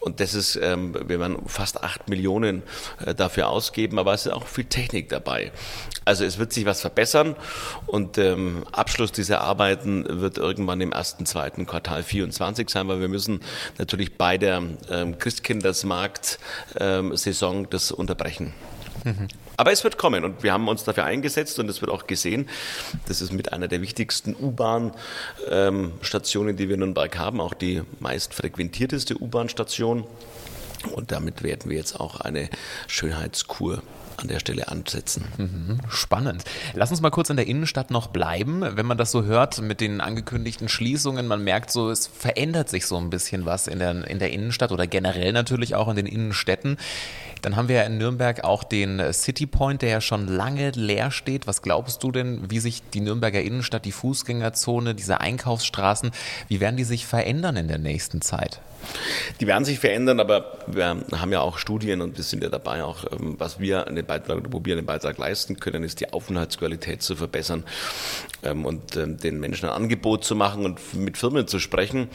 Und 0.00 0.20
das 0.20 0.34
ist, 0.34 0.56
ähm, 0.56 0.94
wir 1.06 1.20
werden 1.20 1.38
fast 1.46 1.82
acht 1.82 2.08
Millionen 2.08 2.62
äh, 3.04 3.14
dafür 3.14 3.48
ausgeben. 3.48 3.98
Aber 3.98 4.14
es 4.14 4.26
ist 4.26 4.32
auch 4.32 4.46
viel 4.46 4.64
Technik 4.64 5.08
dabei. 5.08 5.52
Also 6.04 6.24
es 6.24 6.38
wird 6.38 6.52
sich 6.52 6.66
was 6.66 6.80
verbessern 6.80 7.36
und 7.86 8.18
ähm, 8.18 8.64
Abschluss 8.72 9.12
dieser 9.12 9.42
Arbeiten 9.42 10.20
wird 10.20 10.38
irgendwann 10.38 10.80
im 10.80 10.90
ersten, 10.92 11.26
zweiten 11.26 11.66
Quartal 11.66 12.02
24 12.02 12.70
sein, 12.70 12.88
weil 12.88 13.00
wir 13.00 13.08
müssen 13.08 13.40
natürlich 13.78 14.16
bei 14.16 14.38
der 14.38 14.62
Christkindersmarkt-Saison 15.18 17.68
das 17.70 17.92
unterbrechen. 17.92 18.52
Aber 19.56 19.72
es 19.72 19.82
wird 19.84 19.96
kommen 19.98 20.24
und 20.24 20.42
wir 20.42 20.52
haben 20.52 20.66
uns 20.68 20.84
dafür 20.84 21.04
eingesetzt 21.04 21.58
und 21.58 21.68
es 21.68 21.80
wird 21.80 21.90
auch 21.90 22.06
gesehen. 22.06 22.48
Das 23.06 23.20
ist 23.20 23.32
mit 23.32 23.52
einer 23.52 23.66
der 23.68 23.82
wichtigsten 23.82 24.34
U-Bahn-Stationen, 24.34 26.56
die 26.56 26.68
wir 26.68 26.74
in 26.74 26.80
Nürnberg 26.80 27.18
haben, 27.18 27.40
auch 27.40 27.54
die 27.54 27.82
meist 27.98 28.34
frequentierteste 28.34 29.20
U-Bahn-Station. 29.20 30.04
Und 30.94 31.12
damit 31.12 31.42
werden 31.42 31.70
wir 31.70 31.76
jetzt 31.76 32.00
auch 32.00 32.20
eine 32.20 32.48
Schönheitskur 32.86 33.82
an 34.20 34.28
der 34.28 34.38
Stelle 34.38 34.68
ansetzen. 34.68 35.24
Mhm, 35.38 35.80
spannend. 35.88 36.44
Lass 36.74 36.90
uns 36.90 37.00
mal 37.00 37.10
kurz 37.10 37.30
in 37.30 37.36
der 37.36 37.46
Innenstadt 37.46 37.90
noch 37.90 38.08
bleiben. 38.08 38.62
Wenn 38.62 38.86
man 38.86 38.98
das 38.98 39.10
so 39.10 39.24
hört 39.24 39.60
mit 39.60 39.80
den 39.80 40.00
angekündigten 40.00 40.68
Schließungen, 40.68 41.26
man 41.26 41.42
merkt 41.42 41.70
so, 41.70 41.90
es 41.90 42.06
verändert 42.06 42.68
sich 42.68 42.86
so 42.86 42.96
ein 42.96 43.10
bisschen 43.10 43.46
was 43.46 43.66
in 43.66 43.78
der, 43.78 44.06
in 44.06 44.18
der 44.18 44.30
Innenstadt 44.30 44.72
oder 44.72 44.86
generell 44.86 45.32
natürlich 45.32 45.74
auch 45.74 45.88
in 45.88 45.96
den 45.96 46.06
Innenstädten. 46.06 46.76
Dann 47.42 47.56
haben 47.56 47.68
wir 47.68 47.76
ja 47.76 47.82
in 47.82 47.98
Nürnberg 47.98 48.44
auch 48.44 48.64
den 48.64 49.12
City 49.12 49.46
Point, 49.46 49.82
der 49.82 49.90
ja 49.90 50.00
schon 50.00 50.26
lange 50.26 50.70
leer 50.70 51.10
steht. 51.10 51.46
Was 51.46 51.62
glaubst 51.62 52.02
du 52.02 52.12
denn, 52.12 52.50
wie 52.50 52.60
sich 52.60 52.82
die 52.92 53.00
Nürnberger 53.00 53.40
Innenstadt, 53.40 53.84
die 53.84 53.92
Fußgängerzone, 53.92 54.94
diese 54.94 55.20
Einkaufsstraßen, 55.20 56.10
wie 56.48 56.60
werden 56.60 56.76
die 56.76 56.84
sich 56.84 57.06
verändern 57.06 57.56
in 57.56 57.68
der 57.68 57.78
nächsten 57.78 58.20
Zeit? 58.20 58.60
Die 59.40 59.46
werden 59.46 59.64
sich 59.64 59.78
verändern, 59.78 60.20
aber 60.20 60.58
wir 60.66 60.96
haben 61.12 61.32
ja 61.32 61.40
auch 61.40 61.58
Studien 61.58 62.00
und 62.00 62.16
wir 62.16 62.24
sind 62.24 62.42
ja 62.42 62.48
dabei 62.48 62.84
auch, 62.84 63.04
ähm, 63.12 63.36
was 63.38 63.60
wir 63.60 63.84
den 63.84 64.04
Beitrag, 64.04 64.42
wo 64.50 64.64
wir 64.64 64.76
einen 64.76 64.86
Beitrag 64.86 65.18
leisten 65.18 65.60
können, 65.60 65.84
ist 65.84 66.00
die 66.00 66.12
Aufenthaltsqualität 66.12 67.02
zu 67.02 67.16
verbessern 67.16 67.64
ähm, 68.42 68.64
und 68.64 68.96
ähm, 68.96 69.18
den 69.18 69.40
Menschen 69.40 69.68
ein 69.68 69.74
Angebot 69.74 70.24
zu 70.24 70.34
machen 70.34 70.64
und 70.64 70.94
mit 70.94 71.18
Firmen 71.18 71.46
zu 71.46 71.58
sprechen. 71.58 72.08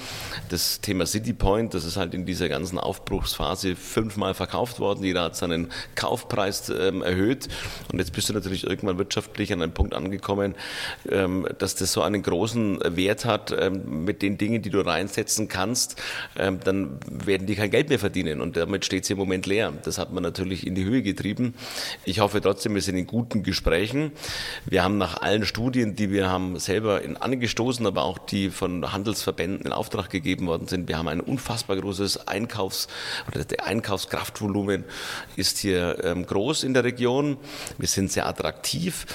Das 0.49 0.81
Thema 0.81 1.05
City 1.05 1.33
Point, 1.33 1.73
das 1.73 1.85
ist 1.85 1.97
halt 1.97 2.13
in 2.13 2.25
dieser 2.25 2.49
ganzen 2.49 2.79
Aufbruchsphase 2.79 3.75
fünfmal 3.75 4.33
verkauft 4.33 4.79
worden. 4.79 5.03
Jeder 5.15 5.23
hat 5.23 5.37
seinen 5.37 5.71
Kaufpreis 5.95 6.67
erhöht 6.67 7.47
und 7.89 7.99
jetzt 7.99 8.11
bist 8.11 8.27
du 8.27 8.33
natürlich 8.33 8.65
irgendwann 8.67 8.97
wirtschaftlich 8.97 9.53
an 9.53 9.61
einem 9.61 9.71
Punkt 9.71 9.93
angekommen, 9.93 10.55
dass 11.05 11.75
das 11.75 11.93
so 11.93 12.01
einen 12.01 12.21
großen 12.21 12.79
Wert 12.97 13.23
hat 13.23 13.55
mit 13.71 14.21
den 14.21 14.37
Dingen, 14.37 14.61
die 14.61 14.69
du 14.69 14.81
reinsetzen 14.81 15.47
kannst 15.47 16.01
dann 16.35 16.99
werden 17.07 17.47
die 17.47 17.55
kein 17.55 17.71
Geld 17.71 17.87
mehr 17.87 17.99
verdienen 17.99 18.41
und 18.41 18.57
damit 18.57 18.83
steht 18.83 19.05
sie 19.05 19.13
im 19.13 19.19
Moment 19.19 19.45
leer. 19.45 19.71
Das 19.83 19.97
hat 19.97 20.11
man 20.11 20.21
natürlich 20.21 20.67
in 20.67 20.75
die 20.75 20.83
Höhe 20.83 21.01
getrieben. 21.01 21.53
Ich 22.03 22.19
hoffe 22.19 22.41
trotzdem, 22.41 22.75
wir 22.75 22.81
sind 22.81 22.97
in 22.97 23.07
guten 23.07 23.43
Gesprächen. 23.43 24.11
Wir 24.65 24.83
haben 24.83 24.97
nach 24.97 25.21
allen 25.21 25.45
Studien, 25.45 25.95
die 25.95 26.11
wir 26.11 26.29
haben 26.29 26.59
selber 26.59 27.01
in 27.03 27.15
angestoßen, 27.15 27.85
aber 27.85 28.03
auch 28.03 28.17
die 28.17 28.49
von 28.49 28.91
Handelsverbänden 28.91 29.65
in 29.65 29.71
Auftrag 29.71 30.09
gegeben 30.09 30.47
worden 30.47 30.67
sind, 30.67 30.89
wir 30.89 30.97
haben 30.97 31.07
ein 31.07 31.21
unfassbar 31.21 31.77
großes 31.77 32.27
Einkaufs- 32.27 32.87
oder 33.27 33.45
der 33.45 33.65
Einkaufskraftvolumen 33.65 34.83
ist 35.35 35.57
hier 35.57 36.03
ähm, 36.03 36.25
groß 36.25 36.63
in 36.63 36.73
der 36.73 36.83
Region. 36.83 37.37
Wir 37.77 37.87
sind 37.87 38.11
sehr 38.11 38.27
attraktiv. 38.27 39.05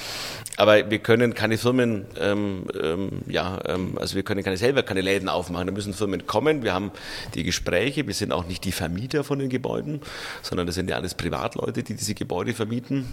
Aber 0.57 0.91
wir 0.91 0.99
können 0.99 1.33
keine 1.33 1.57
Firmen, 1.57 2.05
ähm, 2.19 2.67
ähm, 2.79 3.23
ja, 3.27 3.61
ähm, 3.65 3.97
also 3.99 4.15
wir 4.15 4.23
können 4.23 4.43
keine 4.43 4.59
selber 4.59 4.83
keine 4.83 5.01
Läden 5.01 5.29
aufmachen. 5.29 5.67
Da 5.67 5.73
müssen 5.73 5.95
Firmen 5.95 6.27
kommen. 6.27 6.63
Wir 6.63 6.75
haben 6.75 6.91
die 7.35 7.45
Gespräche. 7.45 8.07
Wir 8.07 8.13
sind 8.13 8.31
auch 8.31 8.47
nicht 8.47 8.65
die 8.65 8.73
Vermieter 8.73 9.25
von 9.25 9.39
den 9.39 9.49
Gebäuden, 9.49 10.03
sondern 10.43 10.67
das 10.67 10.75
sind 10.75 10.91
ja 10.91 10.97
alles 10.97 11.15
Privatleute, 11.15 11.83
die 11.83 11.95
diese 11.95 12.15
Gebäude 12.15 12.53
vermieten. 12.53 13.07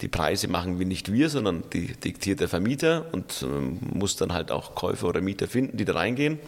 Die 0.00 0.08
Preise 0.08 0.48
machen 0.48 0.78
wir 0.78 0.86
nicht 0.86 1.12
wir, 1.12 1.28
sondern 1.28 1.64
die 1.74 1.88
diktiert 1.88 2.40
der 2.40 2.48
Vermieter 2.48 3.04
und 3.12 3.42
ähm, 3.42 3.80
muss 3.92 4.16
dann 4.16 4.32
halt 4.32 4.50
auch 4.50 4.74
Käufer 4.74 5.08
oder 5.08 5.20
Mieter 5.20 5.46
finden, 5.46 5.76
die 5.76 5.84
da 5.84 5.92
reingehen. 5.92 6.38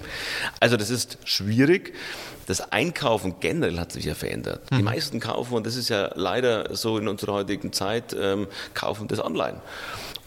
Also 0.59 0.77
das 0.77 0.89
ist 0.89 1.19
schwierig. 1.25 1.93
Das 2.47 2.73
Einkaufen 2.73 3.37
generell 3.41 3.79
hat 3.79 3.93
sich 3.93 4.05
ja 4.05 4.15
verändert. 4.15 4.63
Die 4.71 4.83
meisten 4.83 5.19
kaufen, 5.19 5.55
und 5.55 5.67
das 5.67 5.76
ist 5.77 5.89
ja 5.89 6.11
leider 6.15 6.75
so 6.75 6.99
in 6.99 7.09
unserer 7.09 7.35
heutigen 7.35 7.73
Zeit, 7.73 8.17
ähm, 8.19 8.47
kaufen 8.75 9.09
das 9.09 9.25
online 9.25 9.61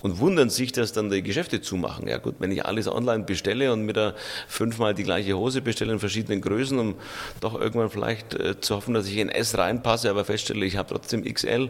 und 0.01 0.20
wundern 0.20 0.50
sich, 0.50 0.72
dass 0.72 0.94
dann 0.94 1.10
die 1.10 1.24
Geschäfte 1.24 1.62
zumachen. 1.62 2.08
Ja 2.08 2.18
gut, 2.18 2.36
wenn 2.39 2.51
ich 2.51 2.65
alles 2.65 2.88
online 2.88 3.24
bestelle 3.24 3.74
und 3.74 3.84
mir 3.86 3.94
da 3.94 4.13
fünfmal 4.48 4.94
die 4.94 5.03
gleiche 5.03 5.38
Hose 5.38 5.62
bestelle 5.62 5.94
in 5.94 6.00
verschiedenen 6.00 6.41
Größen, 6.41 6.79
um 6.79 6.96
doch 7.41 7.60
irgendwann 7.60 7.89
vielleicht 7.89 8.34
äh, 8.34 8.60
zu 8.60 8.75
hoffen, 8.75 8.94
dass 8.94 9.08
ich 9.08 9.18
in 9.18 9.29
S 9.29 9.58
reinpasse, 9.58 10.10
aber 10.10 10.25
feststelle, 10.25 10.65
ich 10.65 10.77
habe 10.77 10.89
trotzdem 10.89 11.24
XL, 11.24 11.70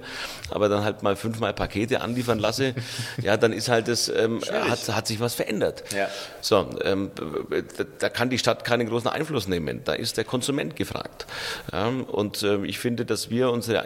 aber 0.49 0.69
dann 0.69 0.83
halt 0.83 1.03
mal 1.03 1.15
fünfmal 1.15 1.53
Pakete 1.53 2.01
anliefern 2.01 2.39
lasse, 2.39 2.75
ja, 3.21 3.37
dann 3.37 3.53
ist 3.53 3.69
halt 3.69 3.87
das, 3.87 4.09
ähm, 4.09 4.41
hat, 4.51 4.87
hat 4.89 5.07
sich 5.07 5.19
was 5.19 5.35
verändert. 5.35 5.83
Ja. 5.95 6.07
So, 6.41 6.69
ähm, 6.83 7.11
da, 7.77 7.83
da 7.97 8.09
kann 8.09 8.29
die 8.29 8.37
Stadt 8.37 8.63
keinen 8.63 8.87
großen 8.87 9.09
Einfluss 9.09 9.47
nehmen. 9.47 9.81
Da 9.83 9.93
ist 9.93 10.17
der 10.17 10.23
Konsument 10.23 10.75
gefragt. 10.75 11.25
Ja, 11.71 11.87
und 11.87 12.43
äh, 12.43 12.65
ich 12.65 12.79
finde, 12.79 13.05
dass 13.05 13.29
wir 13.29 13.51
unsere 13.51 13.85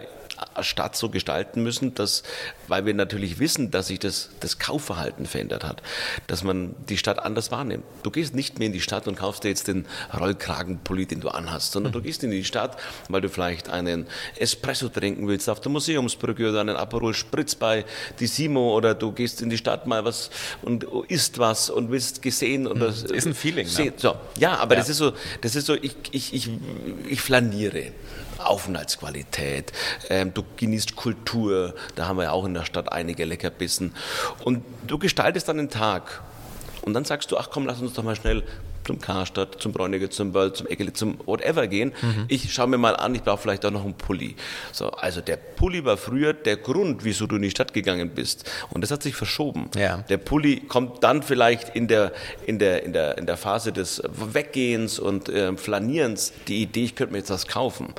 Stadt 0.60 0.96
so 0.96 1.08
gestalten 1.08 1.62
müssen, 1.62 1.94
dass, 1.94 2.22
weil 2.68 2.86
wir 2.86 2.94
natürlich 2.94 3.38
wissen, 3.38 3.70
dass 3.70 3.88
sich 3.88 3.98
das, 3.98 4.30
das 4.40 4.58
Kaufverhalten 4.58 5.26
verändert 5.26 5.64
hat, 5.64 5.82
dass 6.26 6.42
man 6.44 6.74
die 6.88 6.96
Stadt 6.96 7.18
anders 7.18 7.50
wahrnimmt. 7.50 7.84
Du 8.02 8.10
gehst 8.10 8.34
nicht 8.34 8.58
mehr 8.58 8.66
in 8.66 8.72
die 8.72 8.80
Stadt 8.80 9.06
und 9.08 9.16
kaufst 9.16 9.44
dir 9.44 9.48
jetzt 9.48 9.68
den 9.68 9.86
Rollkragenpulli, 10.18 11.06
den 11.06 11.20
du 11.20 11.28
anhast, 11.28 11.72
sondern 11.72 11.92
du 11.92 12.00
gehst 12.02 12.22
in 12.24 12.30
die 12.30 12.44
Stadt, 12.44 12.76
weil 13.08 13.20
du 13.20 13.28
vielleicht 13.28 13.68
einen 13.68 14.06
Espresso 14.36 14.88
trinken 14.88 15.28
willst 15.28 15.48
auf 15.48 15.60
der 15.60 15.70
Museumsbrücke 15.72 16.48
oder 16.50 16.60
einen 16.60 16.76
Aperol 16.76 17.14
Spritz 17.14 17.54
bei 17.54 17.84
die 18.20 18.26
Simo 18.26 18.74
oder 18.76 18.94
du 18.94 19.12
gehst 19.12 19.42
in 19.42 19.50
die 19.50 19.58
Stadt 19.58 19.86
mal 19.86 20.04
was 20.04 20.30
und 20.62 20.84
isst 21.08 21.38
was 21.38 21.70
und 21.70 21.90
willst 21.90 22.22
gesehen 22.22 22.66
und 22.66 22.80
das 22.80 23.02
Ist 23.02 23.26
ein 23.26 23.34
Feeling, 23.34 23.66
ne? 23.78 23.92
So, 23.96 24.16
ja, 24.38 24.56
aber 24.56 24.74
Ja. 24.74 24.80
das 24.80 24.88
ist 24.88 24.98
so, 24.98 25.12
das 25.40 25.56
ist 25.56 25.66
so, 25.66 25.74
ich, 25.74 25.94
ich, 26.10 26.34
ich, 26.34 26.50
ich 27.08 27.20
flaniere. 27.20 27.92
Aufenthaltsqualität, 28.46 29.72
ähm, 30.10 30.32
du 30.34 30.44
genießt 30.56 30.96
Kultur, 30.96 31.74
da 31.94 32.06
haben 32.06 32.16
wir 32.16 32.24
ja 32.24 32.32
auch 32.32 32.44
in 32.44 32.54
der 32.54 32.64
Stadt 32.64 32.92
einige 32.92 33.24
Leckerbissen. 33.24 33.94
Und 34.44 34.64
du 34.86 34.98
gestaltest 34.98 35.48
dann 35.48 35.58
den 35.58 35.70
Tag. 35.70 36.22
Und 36.82 36.94
dann 36.94 37.04
sagst 37.04 37.30
du, 37.30 37.38
ach 37.38 37.48
komm, 37.50 37.66
lass 37.66 37.80
uns 37.80 37.94
doch 37.94 38.02
mal 38.02 38.16
schnell 38.16 38.42
zum 38.84 39.00
Karstadt, 39.00 39.60
zum 39.60 39.72
Bräunige, 39.72 40.10
zum 40.10 40.32
Böll, 40.32 40.52
zum 40.52 40.66
Eckele, 40.66 40.92
zum 40.92 41.18
whatever 41.26 41.66
gehen. 41.66 41.92
Ich 42.28 42.52
schaue 42.52 42.68
mir 42.68 42.78
mal 42.78 42.96
an, 42.96 43.14
ich 43.14 43.22
brauche 43.22 43.38
vielleicht 43.38 43.64
auch 43.64 43.70
noch 43.70 43.84
einen 43.84 43.94
Pulli. 43.94 44.36
So, 44.72 44.90
also 44.90 45.20
der 45.20 45.36
Pulli 45.36 45.84
war 45.84 45.96
früher 45.96 46.32
der 46.32 46.56
Grund, 46.56 47.04
wieso 47.04 47.26
du 47.26 47.36
in 47.36 47.42
die 47.42 47.50
Stadt 47.50 47.72
gegangen 47.72 48.10
bist. 48.10 48.50
Und 48.70 48.82
das 48.82 48.90
hat 48.90 49.02
sich 49.02 49.14
verschoben. 49.14 49.70
Ja. 49.76 49.98
Der 50.08 50.18
Pulli 50.18 50.60
kommt 50.60 51.02
dann 51.02 51.22
vielleicht 51.22 51.74
in 51.74 51.88
der, 51.88 52.12
in 52.46 52.58
der, 52.58 52.82
in 52.82 52.92
der, 52.92 53.18
in 53.18 53.26
der 53.26 53.36
Phase 53.36 53.72
des 53.72 54.02
Weggehens 54.04 54.98
und 54.98 55.28
äh, 55.28 55.56
Flanierens 55.56 56.32
die 56.48 56.62
Idee, 56.62 56.84
ich 56.84 56.94
könnte 56.94 57.12
mir 57.12 57.18
jetzt 57.18 57.30
was 57.30 57.46
kaufen. 57.46 57.94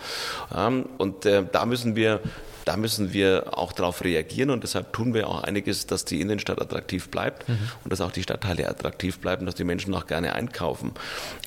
Ja, 0.53 0.71
und 0.97 1.25
äh, 1.25 1.43
da 1.51 1.65
müssen 1.65 1.95
wir 1.95 2.21
da 2.65 2.77
müssen 2.77 3.13
wir 3.13 3.57
auch 3.57 3.71
darauf 3.71 4.03
reagieren 4.03 4.49
und 4.49 4.63
deshalb 4.63 4.91
tun 4.91 5.13
wir 5.13 5.29
auch 5.29 5.43
einiges, 5.43 5.85
dass 5.85 6.03
die 6.03 6.19
Innenstadt 6.19 6.59
attraktiv 6.59 7.09
bleibt 7.09 7.45
und 7.83 7.93
dass 7.93 8.01
auch 8.01 8.11
die 8.11 8.23
Stadtteile 8.23 8.67
attraktiv 8.67 9.19
bleiben, 9.19 9.45
dass 9.45 9.55
die 9.55 9.63
Menschen 9.63 9.93
auch 9.93 10.07
gerne 10.07 10.33
einkaufen. 10.33 10.91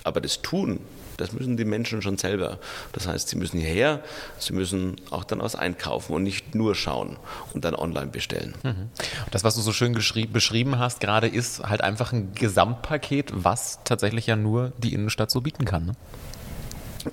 Aber 0.05 0.21
das 0.21 0.43
Tun, 0.43 0.81
das 1.17 1.33
müssen 1.33 1.57
die 1.57 1.65
Menschen 1.65 2.01
schon 2.01 2.17
selber. 2.17 2.59
Das 2.93 3.09
heißt, 3.09 3.29
sie 3.29 3.37
müssen 3.37 3.59
hierher, 3.59 4.01
sie 4.39 4.53
müssen 4.53 4.97
auch 5.11 5.25
dann 5.25 5.41
was 5.41 5.57
einkaufen 5.57 6.15
und 6.15 6.23
nicht 6.23 6.55
nur 6.55 6.75
schauen 6.77 7.17
und 7.53 7.65
dann 7.65 7.75
online 7.75 8.07
bestellen. 8.07 8.55
Und 8.63 9.35
Das, 9.35 9.45
was 9.45 9.57
du 9.57 9.61
so 9.61 9.73
schön 9.73 9.93
beschrieben 9.93 10.79
hast, 10.79 11.01
gerade 11.01 11.27
ist 11.27 11.65
halt 11.65 11.81
einfach 11.81 12.13
ein 12.13 12.33
Gesamtpaket, 12.35 13.33
was 13.35 13.81
tatsächlich 13.85 14.27
ja 14.27 14.37
nur 14.37 14.73
die 14.79 14.95
Innenstadt 14.95 15.31
so 15.31 15.41
bieten 15.41 15.65
kann. 15.65 15.87
Ne? 15.87 15.93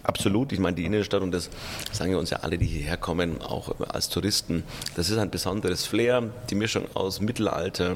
Absolut. 0.03 0.51
Ich 0.51 0.59
meine, 0.59 0.75
die 0.75 0.85
Innenstadt, 0.85 1.21
und 1.21 1.31
das 1.31 1.49
sagen 1.91 2.11
ja 2.11 2.17
uns 2.17 2.29
ja 2.29 2.37
alle, 2.41 2.57
die 2.57 2.65
hierher 2.65 2.97
kommen, 2.97 3.41
auch 3.41 3.75
als 3.89 4.09
Touristen, 4.09 4.63
das 4.95 5.09
ist 5.09 5.17
ein 5.17 5.29
besonderes 5.29 5.85
Flair, 5.85 6.23
die 6.49 6.55
Mischung 6.55 6.85
aus 6.93 7.21
Mittelalter, 7.21 7.95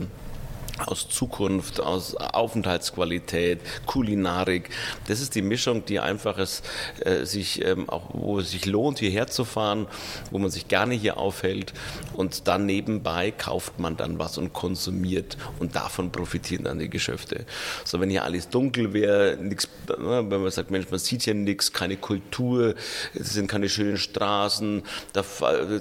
aus 0.86 1.09
Zukunft, 1.09 1.79
aus 1.79 2.15
Aufenthaltsqualität, 2.15 3.59
Kulinarik. 3.86 4.69
Das 5.07 5.21
ist 5.21 5.36
die 5.36 5.41
Mischung, 5.41 5.86
die 5.86 6.00
einfach 6.00 6.38
es 6.38 6.63
äh, 7.01 7.25
sich 7.25 7.63
ähm, 7.63 7.89
auch, 7.89 8.09
wo 8.13 8.39
es 8.39 8.51
sich 8.51 8.65
lohnt, 8.65 9.00
hierher 9.00 9.27
zu 9.27 9.45
fahren, 9.45 9.88
wo 10.31 10.39
man 10.39 10.50
sich 10.50 10.67
gerne 10.67 10.95
hier 10.95 11.17
aufhält 11.17 11.74
und 12.13 12.48
dann 12.48 12.65
nebenbei 12.65 13.31
kauft 13.31 13.79
man 13.79 13.98
dann 13.98 14.19
was 14.19 14.38
und 14.38 14.53
konsumiert 14.53 15.38
und 15.59 15.75
davon 15.75 16.12
profitieren 16.12 16.65
dann 16.65 16.79
die 16.79 16.89
Geschäfte. 16.89 17.45
So, 17.86 18.00
wenn 18.00 18.09
hier 18.09 18.24
alles 18.24 18.50
dunkel 18.50 18.93
wäre, 18.93 19.38
nichts, 19.39 19.67
wenn 19.88 20.27
man 20.27 20.51
sagt, 20.51 20.71
Mensch, 20.71 20.88
man 20.89 21.00
sieht 21.00 21.24
hier 21.24 21.33
nichts, 21.33 21.74
keine 21.74 21.98
Kultur, 21.98 22.75
es 23.13 23.33
sind 23.33 23.48
keine 23.48 23.69
schönen 23.69 23.98
Straßen, 23.98 24.83
da, 25.13 25.24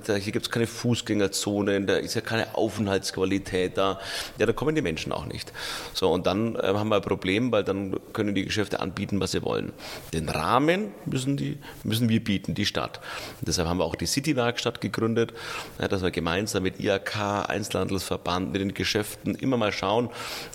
da, 0.07 0.15
hier 0.15 0.33
gibt 0.33 0.47
es 0.47 0.51
keine 0.51 0.67
Fußgängerzonen, 0.67 1.87
da 1.87 1.97
ist 1.97 2.15
ja 2.15 2.21
keine 2.21 2.55
Aufenthaltsqualität 2.55 3.79
da, 3.79 3.99
ja, 4.39 4.47
da 4.47 4.53
kommen 4.53 4.75
die 4.75 4.83
Menschen 4.89 5.13
auch 5.13 5.27
nicht. 5.27 5.53
So, 5.93 6.11
und 6.11 6.27
dann 6.27 6.57
äh, 6.57 6.75
haben 6.75 6.89
wir 6.89 6.97
ein 6.97 7.03
Problem, 7.03 7.53
weil 7.53 7.63
dann 7.63 7.97
können 8.13 8.35
die 8.35 8.45
Geschäfte 8.45 8.81
anbieten, 8.81 9.21
was 9.21 9.33
sie 9.33 9.43
wollen. 9.43 9.73
Den 10.13 10.29
Rahmen 10.29 10.93
müssen, 11.05 11.37
die, 11.37 11.59
müssen 11.85 12.09
wir 12.09 12.25
bieten, 12.25 12.55
die 12.55 12.65
Stadt. 12.65 13.01
Und 13.41 13.49
deshalb 13.49 13.69
haben 13.69 13.79
wir 13.79 13.85
auch 13.85 13.97
die 13.97 14.07
City-Werkstatt 14.07 14.81
gegründet, 14.81 15.35
ja, 15.79 15.89
dass 15.89 16.03
wir 16.03 16.11
gemeinsam 16.11 16.63
mit 16.63 16.81
IAK, 16.81 17.49
Einzelhandelsverband, 17.49 18.53
mit 18.53 18.61
den 18.63 18.73
Geschäften 18.75 19.35
immer 19.35 19.57
mal 19.57 19.73
schauen, 19.73 20.09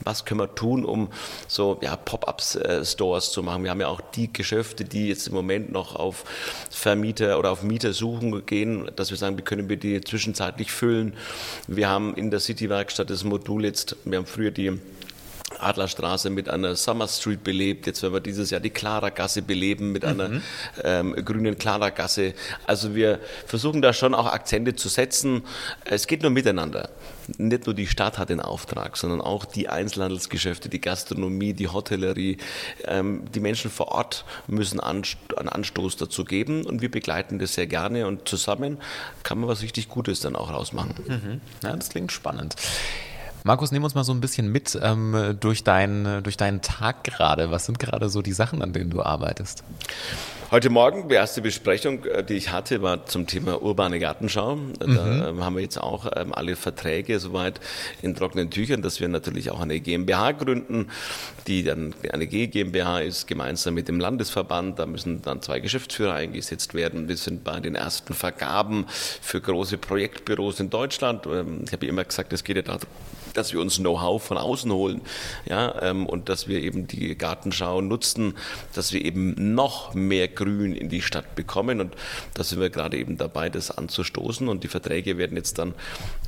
was 0.04 0.25
können 0.25 0.40
wir 0.40 0.56
tun, 0.56 0.84
um 0.84 1.10
so 1.48 1.80
ja, 1.82 1.96
Pop-up-Stores 1.96 3.32
zu 3.32 3.44
machen. 3.44 3.63
Wir 3.63 3.72
haben 3.72 3.82
ja 3.82 3.88
auch 3.88 4.02
die 4.16 4.34
Geschäfte, 4.34 4.84
die 4.84 5.10
jetzt 5.10 5.28
im 5.28 5.34
Moment 5.34 5.72
noch 5.72 5.96
auf 5.96 6.24
Vermieter 6.72 7.38
oder 7.38 7.52
auf 7.52 7.62
Mieter 7.63 7.94
suchen 7.94 8.46
gehen, 8.46 8.90
dass 8.96 9.12
wir 9.12 9.18
sagen, 9.18 9.38
wie 9.38 9.44
können 9.44 9.70
wir 9.70 9.78
die 9.78 10.02
zwischenzeitlich 10.02 10.72
füllen. 10.72 11.13
Wir 11.68 11.88
haben 11.88 12.16
in 12.16 12.32
der 12.32 12.40
City-Werkstatt 12.40 13.10
das 13.10 13.24
Modul 13.24 13.66
jetzt, 13.66 13.96
wir 14.06 14.23
haben 14.24 14.27
früher 14.27 14.51
die 14.51 14.80
Adlerstraße 15.60 16.30
mit 16.30 16.50
einer 16.50 16.75
Summer 16.75 17.08
Street 17.08 17.44
belebt. 17.44 17.88
Jetzt 17.88 18.01
werden 18.01 18.13
wir 18.13 18.20
dieses 18.22 18.50
Jahr 18.50 18.62
die 18.62 18.70
Klaragasse 18.70 19.42
beleben 19.42 19.92
mit 19.92 20.03
einer 20.03 20.42
ähm, 20.84 21.13
grünen 21.13 21.58
Klaragasse. 21.58 22.34
Also 22.65 22.96
wir 22.96 23.20
versuchen 23.46 23.82
da 23.82 23.94
schon 23.94 24.13
auch 24.13 24.25
Akzente 24.25 24.75
zu 24.75 24.89
setzen. 24.89 25.44
Es 25.86 26.08
geht 26.08 26.22
nur 26.22 26.32
miteinander. 26.32 26.89
Nicht 27.38 27.65
nur 27.65 27.75
die 27.75 27.88
Stadt 27.88 28.18
hat 28.18 28.30
den 28.30 28.42
Auftrag, 28.42 28.98
sondern 28.98 29.22
auch 29.22 29.46
die 29.46 29.70
Einzelhandelsgeschäfte, 29.70 30.70
die 30.70 30.82
Gastronomie, 30.82 31.53
die 31.53 31.68
Hotellerie. 31.68 32.38
Ähm, 32.86 33.24
die 33.34 33.39
Menschen 33.39 33.72
vor 33.72 33.89
Ort 33.89 34.25
müssen 34.48 34.80
Anst 34.80 35.18
einen 35.38 35.50
Anstoß 35.50 35.98
dazu 35.98 36.25
geben 36.25 36.65
und 36.65 36.82
wir 36.82 36.92
begleiten 36.92 37.39
das 37.39 37.53
sehr 37.53 37.68
gerne 37.68 38.08
und 38.08 38.27
zusammen 38.27 38.80
kann 39.24 39.39
man 39.39 39.48
was 39.48 39.62
richtig 39.62 39.88
Gutes 39.89 40.20
dann 40.22 40.36
auch 40.36 40.51
rausmachen. 40.51 41.42
Ja, 41.62 41.75
das 41.75 41.89
klingt 41.89 42.12
spannend. 42.12 42.56
Markus, 43.43 43.71
nimm 43.71 43.83
uns 43.83 43.93
mal 43.93 44.05
so 44.05 44.13
ein 44.13 44.21
bisschen 44.21 44.51
mit 44.51 44.79
ähm, 44.81 45.38
durch, 45.39 45.63
deinen, 45.63 46.23
durch 46.23 46.38
deinen 46.38 46.62
Tag 46.62 47.03
gerade. 47.03 47.51
Was 47.51 47.65
sind 47.65 47.77
gerade 47.77 48.09
so 48.09 48.21
die 48.21 48.31
Sachen, 48.31 48.62
an 48.62 48.71
denen 48.71 48.89
du 48.89 49.03
arbeitest? 49.03 49.63
Heute 50.53 50.69
Morgen, 50.69 51.10
die 51.10 51.15
erste 51.15 51.41
Besprechung, 51.41 52.05
äh, 52.05 52.24
die 52.24 52.36
ich 52.36 52.51
hatte, 52.51 52.83
war 52.83 53.07
zum 53.07 53.25
Thema 53.25 53.63
urbane 53.63 53.98
Gartenschau. 53.98 54.60
Da 54.77 55.29
ähm, 55.29 55.43
haben 55.43 55.55
wir 55.55 55.63
jetzt 55.63 55.79
auch 55.81 56.05
ähm, 56.15 56.31
alle 56.31 56.55
Verträge 56.55 57.19
soweit 57.19 57.60
in 58.03 58.13
trockenen 58.13 58.51
Tüchern, 58.51 58.83
dass 58.83 59.00
wir 59.00 59.07
natürlich 59.07 59.50
auch 59.50 59.62
eine 59.62 59.79
GmbH 59.79 60.33
gründen, 60.33 60.91
die 61.48 61.63
dann 61.63 61.95
eine 62.12 62.27
G 62.27 62.45
GmbH 62.45 63.00
ist, 63.00 63.25
gemeinsam 63.25 63.74
mit 63.74 63.88
dem 63.88 64.00
Landesverband. 64.00 64.77
Da 64.77 64.86
müssen 64.86 65.24
dann 65.24 65.41
zwei 65.41 65.60
Geschäftsführer 65.60 66.13
eingesetzt 66.13 66.75
werden. 66.75 67.07
Wir 67.07 67.17
sind 67.17 67.43
bei 67.43 67.60
den 67.60 67.74
ersten 67.74 68.13
Vergaben 68.13 68.86
für 68.89 69.41
große 69.41 69.79
Projektbüros 69.79 70.60
in 70.60 70.69
Deutschland. 70.69 71.25
Ähm, 71.25 71.63
Ich 71.65 71.74
habe 71.74 71.88
immer 71.88 72.03
gesagt, 72.03 72.31
es 72.31 72.43
geht 72.43 72.57
ja 72.57 72.62
darum, 72.62 72.81
dass 73.33 73.53
wir 73.53 73.60
uns 73.60 73.77
Know-how 73.77 74.22
von 74.24 74.38
außen 74.38 74.72
holen, 74.72 75.01
ja, 75.50 75.91
und 75.91 76.29
dass 76.29 76.48
wir 76.48 76.62
eben 76.62 76.86
die 76.86 77.17
Gartenschau 77.17 77.81
nutzen, 77.81 78.36
dass 78.75 78.93
wir 78.93 79.03
eben 79.03 79.55
noch 79.55 79.95
mehr 79.95 80.27
Grün 80.43 80.73
in 80.73 80.89
die 80.89 81.01
Stadt 81.01 81.35
bekommen. 81.35 81.81
Und 81.81 81.95
da 82.33 82.43
sind 82.43 82.59
wir 82.59 82.69
gerade 82.69 82.97
eben 82.97 83.17
dabei, 83.17 83.50
das 83.50 83.71
anzustoßen. 83.71 84.47
Und 84.47 84.63
die 84.63 84.67
Verträge 84.67 85.17
werden 85.17 85.38
jetzt 85.38 85.57
dann 85.57 85.73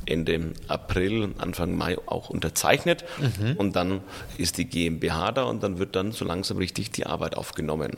Ende 0.06 0.52
April, 0.68 1.30
Anfang 1.38 1.76
Mai 1.76 1.98
auch 2.06 2.30
unterzeichnet. 2.30 3.04
Und 3.56 3.76
dann 3.76 4.00
ist 4.38 4.58
die 4.58 4.64
GmbH 4.66 5.32
da 5.32 5.44
und 5.44 5.62
dann 5.62 5.78
wird 5.78 5.96
dann 5.96 6.12
so 6.12 6.24
langsam 6.24 6.56
richtig 6.58 6.90
die 6.90 7.06
Arbeit 7.06 7.36
aufgenommen. 7.36 7.96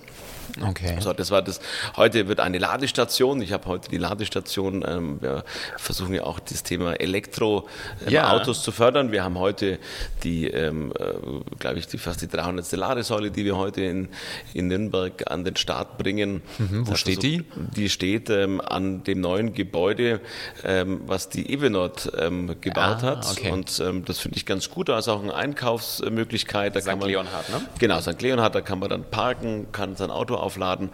Okay. 0.68 0.96
So, 1.00 1.12
das 1.12 1.30
war 1.30 1.42
das. 1.42 1.60
Heute 1.96 2.28
wird 2.28 2.40
eine 2.40 2.58
Ladestation. 2.58 3.40
Ich 3.42 3.52
habe 3.52 3.66
heute 3.66 3.88
die 3.90 3.98
Ladestation. 3.98 4.84
Ähm, 4.86 5.18
wir 5.20 5.44
versuchen 5.76 6.14
ja 6.14 6.24
auch 6.24 6.40
das 6.40 6.62
Thema 6.62 6.94
Elektroautos 6.94 7.68
Ja. 8.08 8.32
Autos 8.32 8.62
zu 8.62 8.72
fördern. 8.72 9.12
Wir 9.12 9.24
haben 9.24 9.38
heute 9.38 9.78
die, 10.24 10.46
ähm, 10.48 10.92
äh, 10.98 11.56
glaube 11.58 11.78
ich, 11.78 11.86
die 11.86 11.98
fast 11.98 12.22
die 12.22 12.28
300. 12.28 12.70
Ladesäule, 12.72 13.30
die 13.30 13.44
wir 13.44 13.56
heute 13.56 13.82
in, 13.82 14.08
in 14.54 14.68
Nürnberg 14.68 15.30
an 15.30 15.44
den 15.44 15.56
Start 15.56 15.98
bringen. 15.98 16.42
Mhm, 16.58 16.86
wo 16.88 16.94
steht 16.94 17.22
die? 17.22 17.44
Die 17.76 17.88
steht 17.88 18.30
ähm, 18.30 18.60
an 18.60 19.04
dem 19.04 19.20
neuen 19.20 19.52
Gebäude, 19.54 20.20
ähm, 20.64 21.02
was 21.06 21.28
die 21.28 21.52
Evenord 21.52 22.10
ähm, 22.18 22.56
gebaut 22.60 22.78
Ah, 22.78 23.02
hat. 23.02 23.26
okay. 23.30 23.50
Und 23.50 23.80
ähm, 23.80 24.04
das 24.04 24.18
finde 24.20 24.36
ich 24.38 24.46
ganz 24.46 24.70
gut. 24.70 24.88
Da 24.88 24.98
ist 24.98 25.08
auch 25.08 25.22
eine 25.22 25.34
Einkaufsmöglichkeit. 25.34 26.74
Da 26.76 26.80
St. 26.80 26.88
kann 26.88 26.98
man, 26.98 27.08
Leonhard, 27.08 27.48
ne? 27.50 27.60
Genau, 27.78 28.00
St. 28.00 28.20
Leonhard, 28.22 28.54
da 28.54 28.60
kann 28.60 28.78
man 28.78 28.88
dann 28.88 29.04
parken, 29.04 29.66
kann 29.72 29.96
sein 29.96 30.10
Auto 30.10 30.36
aufladen 30.38 30.90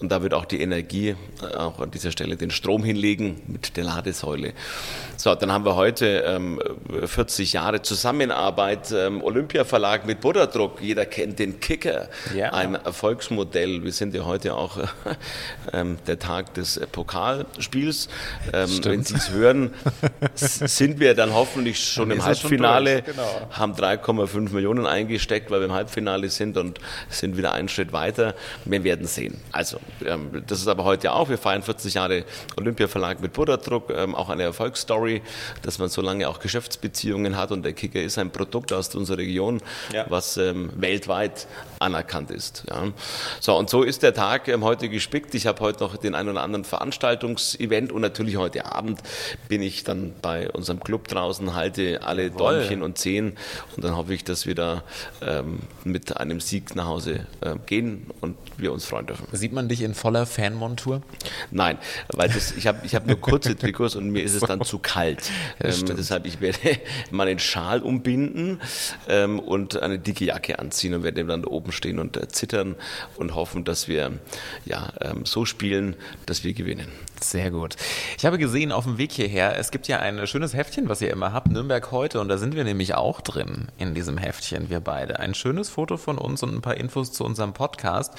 und 0.00 0.10
da 0.10 0.22
wird 0.22 0.34
auch 0.34 0.44
die 0.44 0.60
Energie 0.60 1.10
äh, 1.42 1.56
auch 1.56 1.80
an 1.80 1.90
dieser 1.90 2.10
Stelle 2.10 2.36
den 2.36 2.50
Strom 2.50 2.82
hinlegen 2.84 3.40
mit 3.46 3.76
der 3.76 3.84
Ladesäule. 3.84 4.52
So, 5.16 5.34
dann 5.34 5.52
haben 5.52 5.64
wir 5.64 5.76
heute 5.76 6.24
ähm, 6.26 6.60
40 7.04 7.52
Jahre 7.52 7.82
Zusammenarbeit, 7.82 8.90
ähm, 8.92 9.22
Olympia-Verlag 9.22 10.06
mit 10.06 10.20
Butterdruck. 10.20 10.80
Jeder 10.80 11.06
kennt 11.06 11.38
den 11.38 11.60
Kicker, 11.60 12.08
Ja. 12.34 12.52
ein 12.52 12.74
Erfolgsmodell. 12.74 13.84
Wir 13.84 13.92
sind 13.92 14.14
ja 14.14 14.24
heute 14.24 14.54
auch 14.54 14.78
ähm, 15.72 15.98
der 16.06 16.18
Tag 16.18 16.54
des 16.54 16.76
äh, 16.76 16.86
Pokalspiels. 16.86 18.08
Ähm, 18.52 18.68
wenn 18.84 19.04
Sie 19.04 19.14
es 19.14 19.30
hören, 19.30 19.70
sind 20.34 20.98
wir 20.98 21.14
dann 21.14 21.32
hoffentlich 21.32 21.78
schon 21.78 22.08
Dann 22.08 22.18
im 22.18 22.22
schon 22.24 22.26
Halbfinale, 22.34 23.02
durch, 23.02 23.16
genau. 23.16 23.46
haben 23.50 23.74
3,5 23.74 24.50
Millionen 24.52 24.86
eingesteckt, 24.86 25.50
weil 25.50 25.60
wir 25.60 25.66
im 25.66 25.72
Halbfinale 25.72 26.28
sind 26.30 26.56
und 26.56 26.78
sind 27.08 27.36
wieder 27.36 27.52
einen 27.52 27.68
Schritt 27.68 27.92
weiter. 27.92 28.34
Wir 28.82 28.92
werden 28.92 29.06
sehen. 29.06 29.40
Also, 29.52 29.78
ähm, 30.04 30.42
das 30.46 30.60
ist 30.60 30.66
aber 30.68 30.84
heute 30.84 31.12
auch. 31.12 31.28
Wir 31.28 31.38
feiern 31.38 31.62
40 31.62 31.94
Jahre 31.94 32.24
Olympia-Verlag 32.56 33.20
mit 33.20 33.32
Butterdruck, 33.32 33.90
ähm, 33.94 34.14
auch 34.14 34.28
eine 34.28 34.42
Erfolgsstory, 34.42 35.22
dass 35.62 35.78
man 35.78 35.88
so 35.88 36.02
lange 36.02 36.28
auch 36.28 36.40
Geschäftsbeziehungen 36.40 37.36
hat 37.36 37.52
und 37.52 37.62
der 37.64 37.72
Kicker 37.74 38.00
ist 38.02 38.18
ein 38.18 38.30
Produkt 38.30 38.72
aus 38.72 38.94
unserer 38.94 39.18
Region, 39.18 39.60
Ja. 39.92 40.06
was 40.08 40.36
ähm, 40.36 40.70
weltweit 40.76 41.46
anerkannt 41.82 42.30
ist. 42.30 42.64
Ja. 42.70 42.92
So, 43.40 43.56
und 43.56 43.68
so 43.68 43.82
ist 43.82 44.02
der 44.02 44.14
Tag 44.14 44.48
ähm, 44.48 44.64
heute 44.64 44.88
gespickt. 44.88 45.34
Ich 45.34 45.46
habe 45.46 45.60
heute 45.60 45.80
noch 45.82 45.96
den 45.96 46.14
einen 46.14 46.30
oder 46.30 46.42
anderen 46.42 46.64
Veranstaltungsevent 46.64 47.92
und 47.92 48.00
natürlich 48.00 48.36
heute 48.36 48.66
Abend 48.66 49.00
bin 49.48 49.62
ich 49.62 49.84
dann 49.84 50.14
bei 50.22 50.50
unserem 50.50 50.80
Club 50.80 51.08
draußen, 51.08 51.54
halte 51.54 52.02
alle 52.02 52.30
Däumchen 52.30 52.82
und 52.82 52.98
Zehen 52.98 53.36
und 53.76 53.84
dann 53.84 53.96
hoffe 53.96 54.14
ich, 54.14 54.24
dass 54.24 54.46
wir 54.46 54.54
da 54.54 54.82
ähm, 55.20 55.60
mit 55.84 56.16
einem 56.16 56.40
Sieg 56.40 56.74
nach 56.76 56.86
Hause 56.86 57.26
äh, 57.40 57.56
gehen 57.66 58.06
und 58.20 58.36
wir 58.56 58.72
uns 58.72 58.84
freuen 58.84 59.06
dürfen. 59.06 59.26
Sieht 59.32 59.52
man 59.52 59.68
dich 59.68 59.82
in 59.82 59.94
voller 59.94 60.26
Fanmontur? 60.26 61.02
Nein, 61.50 61.78
weil 62.12 62.28
das, 62.28 62.52
ich 62.52 62.66
habe 62.66 62.86
ich 62.86 62.94
hab 62.94 63.06
nur 63.06 63.20
kurze 63.20 63.56
Trikots 63.56 63.96
und 63.96 64.10
mir 64.10 64.22
ist 64.22 64.34
es 64.34 64.42
dann 64.42 64.60
zu 64.64 64.78
kalt. 64.78 65.30
Ähm, 65.60 65.74
deshalb 65.96 66.26
ich 66.26 66.40
werde 66.40 66.58
meinen 67.10 67.38
Schal 67.38 67.82
umbinden 67.82 68.60
ähm, 69.08 69.38
und 69.38 69.82
eine 69.82 69.98
dicke 69.98 70.26
Jacke 70.26 70.58
anziehen 70.58 70.94
und 70.94 71.02
werde 71.02 71.24
dann 71.24 71.42
da 71.42 71.48
oben 71.72 71.76
stehen 71.76 71.98
und 71.98 72.16
äh, 72.16 72.28
zittern 72.28 72.76
und 73.16 73.34
hoffen, 73.34 73.64
dass 73.64 73.88
wir 73.88 74.12
ja, 74.64 74.92
ähm, 75.00 75.24
so 75.24 75.44
spielen, 75.44 75.96
dass 76.26 76.44
wir 76.44 76.52
gewinnen. 76.52 76.88
Sehr 77.20 77.50
gut. 77.50 77.76
Ich 78.18 78.26
habe 78.26 78.38
gesehen 78.38 78.72
auf 78.72 78.84
dem 78.84 78.98
Weg 78.98 79.12
hierher, 79.12 79.56
es 79.56 79.70
gibt 79.70 79.88
ja 79.88 80.00
ein 80.00 80.26
schönes 80.26 80.54
Heftchen, 80.54 80.88
was 80.88 81.00
ihr 81.00 81.10
immer 81.10 81.32
habt, 81.32 81.48
Nürnberg 81.48 81.90
heute, 81.92 82.20
und 82.20 82.28
da 82.28 82.36
sind 82.36 82.56
wir 82.56 82.64
nämlich 82.64 82.94
auch 82.94 83.20
drin 83.20 83.68
in 83.78 83.94
diesem 83.94 84.18
Heftchen, 84.18 84.70
wir 84.70 84.80
beide. 84.80 85.20
Ein 85.20 85.34
schönes 85.34 85.68
Foto 85.68 85.96
von 85.96 86.18
uns 86.18 86.42
und 86.42 86.54
ein 86.54 86.62
paar 86.62 86.76
Infos 86.76 87.12
zu 87.12 87.24
unserem 87.24 87.52
Podcast. 87.52 88.12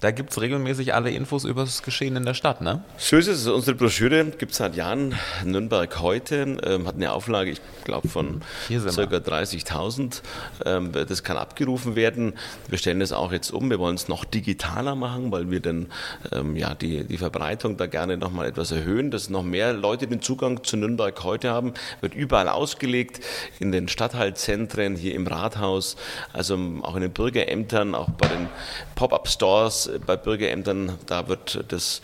Da 0.00 0.10
gibt 0.10 0.30
es 0.30 0.40
regelmäßig 0.40 0.94
alle 0.94 1.10
Infos 1.10 1.44
über 1.44 1.64
das 1.64 1.82
Geschehen 1.82 2.16
in 2.16 2.24
der 2.24 2.34
Stadt, 2.34 2.60
ne? 2.62 2.82
So 2.96 3.16
ist 3.16 3.28
es. 3.28 3.46
Unsere 3.46 3.76
Broschüre 3.76 4.24
gibt 4.24 4.52
es 4.52 4.58
seit 4.58 4.74
Jahren. 4.74 5.14
Nürnberg 5.44 6.00
heute 6.00 6.56
ähm, 6.64 6.86
hat 6.86 6.94
eine 6.94 7.12
Auflage, 7.12 7.50
ich 7.50 7.60
glaube, 7.84 8.08
von 8.08 8.40
ca. 8.68 8.74
30.000. 8.74 10.22
Ähm, 10.64 10.92
das 10.92 11.22
kann 11.22 11.36
abgerufen 11.36 11.94
werden. 11.94 12.34
Wir 12.68 12.78
stellen 12.78 12.95
das 13.00 13.12
auch 13.12 13.32
jetzt 13.32 13.50
um. 13.50 13.70
Wir 13.70 13.78
wollen 13.78 13.94
es 13.94 14.08
noch 14.08 14.24
digitaler 14.24 14.94
machen, 14.94 15.32
weil 15.32 15.50
wir 15.50 15.60
dann 15.60 15.88
ähm, 16.32 16.56
ja, 16.56 16.74
die, 16.74 17.04
die 17.04 17.18
Verbreitung 17.18 17.76
da 17.76 17.86
gerne 17.86 18.16
nochmal 18.16 18.46
etwas 18.46 18.72
erhöhen, 18.72 19.10
dass 19.10 19.30
noch 19.30 19.42
mehr 19.42 19.72
Leute 19.72 20.06
den 20.06 20.22
Zugang 20.22 20.64
zu 20.64 20.76
Nürnberg 20.76 21.22
heute 21.24 21.50
haben. 21.50 21.74
Wird 22.00 22.14
überall 22.14 22.48
ausgelegt, 22.48 23.20
in 23.58 23.72
den 23.72 23.88
Stadtteilzentren, 23.88 24.96
hier 24.96 25.14
im 25.14 25.26
Rathaus, 25.26 25.96
also 26.32 26.58
auch 26.82 26.94
in 26.94 27.02
den 27.02 27.12
Bürgerämtern, 27.12 27.94
auch 27.94 28.10
bei 28.10 28.28
den 28.28 28.48
Pop-up-Stores, 28.94 29.86
äh, 29.86 29.98
bei 30.04 30.16
Bürgerämtern, 30.16 30.98
da 31.06 31.28
wird 31.28 31.64
das 31.68 32.02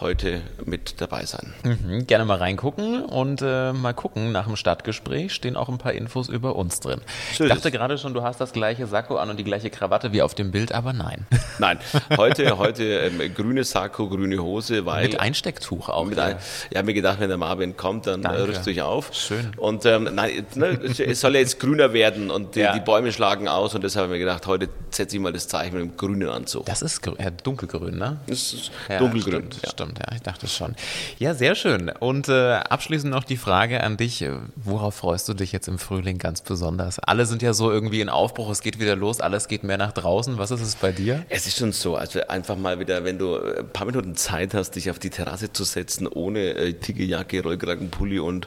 heute 0.00 0.40
mit 0.64 1.00
dabei 1.00 1.24
sein. 1.24 1.54
Mhm, 1.64 2.06
gerne 2.06 2.24
mal 2.24 2.38
reingucken 2.38 3.04
und 3.04 3.42
äh, 3.42 3.72
mal 3.72 3.94
gucken. 3.94 4.32
Nach 4.32 4.46
dem 4.46 4.56
Stadtgespräch 4.56 5.32
stehen 5.32 5.56
auch 5.56 5.68
ein 5.68 5.78
paar 5.78 5.92
Infos 5.92 6.28
über 6.28 6.56
uns 6.56 6.80
drin. 6.80 7.00
So 7.34 7.44
ich 7.44 7.50
dachte 7.50 7.68
es. 7.68 7.74
gerade 7.74 7.98
schon, 7.98 8.14
du 8.14 8.22
hast 8.22 8.40
das 8.40 8.52
gleiche 8.52 8.86
Sakko 8.86 9.16
an 9.16 9.30
und 9.30 9.38
die 9.38 9.44
gleiche 9.44 9.70
Krawatte 9.70 10.12
wie 10.12 10.22
auf 10.22 10.29
dem 10.34 10.50
Bild, 10.50 10.72
aber 10.72 10.92
nein. 10.92 11.26
Nein, 11.58 11.78
heute, 12.16 12.56
heute 12.58 12.84
ähm, 12.84 13.34
grüne 13.34 13.64
Sakko, 13.64 14.08
grüne 14.08 14.38
Hose, 14.42 14.86
weil 14.86 15.06
Mit 15.08 15.20
Einstecktuch 15.20 15.88
auch. 15.88 16.04
Mit 16.06 16.18
ja. 16.18 16.24
ein, 16.24 16.36
ich 16.70 16.76
habe 16.76 16.86
mir 16.86 16.94
gedacht, 16.94 17.20
wenn 17.20 17.28
der 17.28 17.38
Marvin 17.38 17.76
kommt, 17.76 18.06
dann 18.06 18.20
äh, 18.20 18.24
Danke. 18.24 18.48
rüst 18.48 18.66
dich 18.66 18.82
auf. 18.82 19.10
Schön. 19.12 19.52
Und 19.56 19.84
ähm, 19.86 20.08
nein, 20.12 20.46
ne, 20.54 20.68
es 21.06 21.20
soll 21.20 21.34
ja 21.34 21.40
jetzt 21.40 21.60
grüner 21.60 21.92
werden 21.92 22.30
und 22.30 22.54
die, 22.54 22.60
Ja. 22.60 22.72
die 22.72 22.80
Bäume 22.80 23.12
schlagen 23.12 23.48
aus 23.48 23.74
und 23.74 23.82
deshalb 23.84 24.04
habe 24.04 24.14
ich 24.14 24.20
mir 24.20 24.24
gedacht, 24.26 24.46
heute 24.46 24.68
setze 24.90 25.16
ich 25.16 25.22
mal 25.22 25.32
das 25.32 25.48
Zeichen 25.48 25.74
mit 25.76 25.82
dem 25.82 25.96
grünen 25.96 26.28
Anzug. 26.28 26.66
Das 26.66 26.82
ist 26.82 27.00
ja, 27.18 27.30
dunkelgrün, 27.30 27.96
ne? 27.98 28.18
Das 28.26 28.52
ist 28.52 28.70
Ja, 28.88 28.98
dunkelgrün. 28.98 29.34
Stimmt, 29.50 29.60
ja. 29.62 29.70
stimmt, 29.70 29.98
ja, 29.98 30.06
ich 30.14 30.22
dachte 30.22 30.46
schon. 30.48 30.74
Ja, 31.18 31.34
sehr 31.34 31.54
schön. 31.54 31.90
Und 32.00 32.28
äh, 32.28 32.54
abschließend 32.54 33.12
noch 33.12 33.24
die 33.24 33.36
Frage 33.36 33.82
an 33.82 33.96
dich. 33.96 34.24
Worauf 34.56 34.96
freust 34.96 35.28
du 35.28 35.34
dich 35.34 35.52
jetzt 35.52 35.68
im 35.68 35.78
Frühling 35.78 36.18
ganz 36.18 36.40
besonders? 36.42 36.98
Alle 36.98 37.26
sind 37.26 37.42
ja 37.42 37.52
so 37.54 37.70
irgendwie 37.70 38.00
in 38.00 38.08
Aufbruch, 38.08 38.50
es 38.50 38.60
geht 38.60 38.78
wieder 38.78 38.96
los, 38.96 39.20
alles 39.20 39.48
geht 39.48 39.64
mehr 39.64 39.78
nach 39.78 39.92
draußen. 39.92 40.19
Was 40.38 40.50
ist 40.50 40.60
es 40.60 40.74
bei 40.74 40.92
dir? 40.92 41.24
Es 41.28 41.46
ist 41.46 41.56
schon 41.56 41.72
so, 41.72 41.96
also 41.96 42.20
einfach 42.26 42.56
mal 42.56 42.78
wieder, 42.78 43.04
wenn 43.04 43.18
du 43.18 43.36
ein 43.36 43.68
paar 43.68 43.86
Minuten 43.86 44.16
Zeit 44.16 44.54
hast, 44.54 44.72
dich 44.72 44.90
auf 44.90 44.98
die 44.98 45.10
Terrasse 45.10 45.52
zu 45.52 45.64
setzen, 45.64 46.06
ohne 46.06 46.54
äh, 46.54 46.72
dicke 46.74 47.04
Jacke, 47.04 47.42
Rollkragenpulli 47.42 48.18
und 48.18 48.46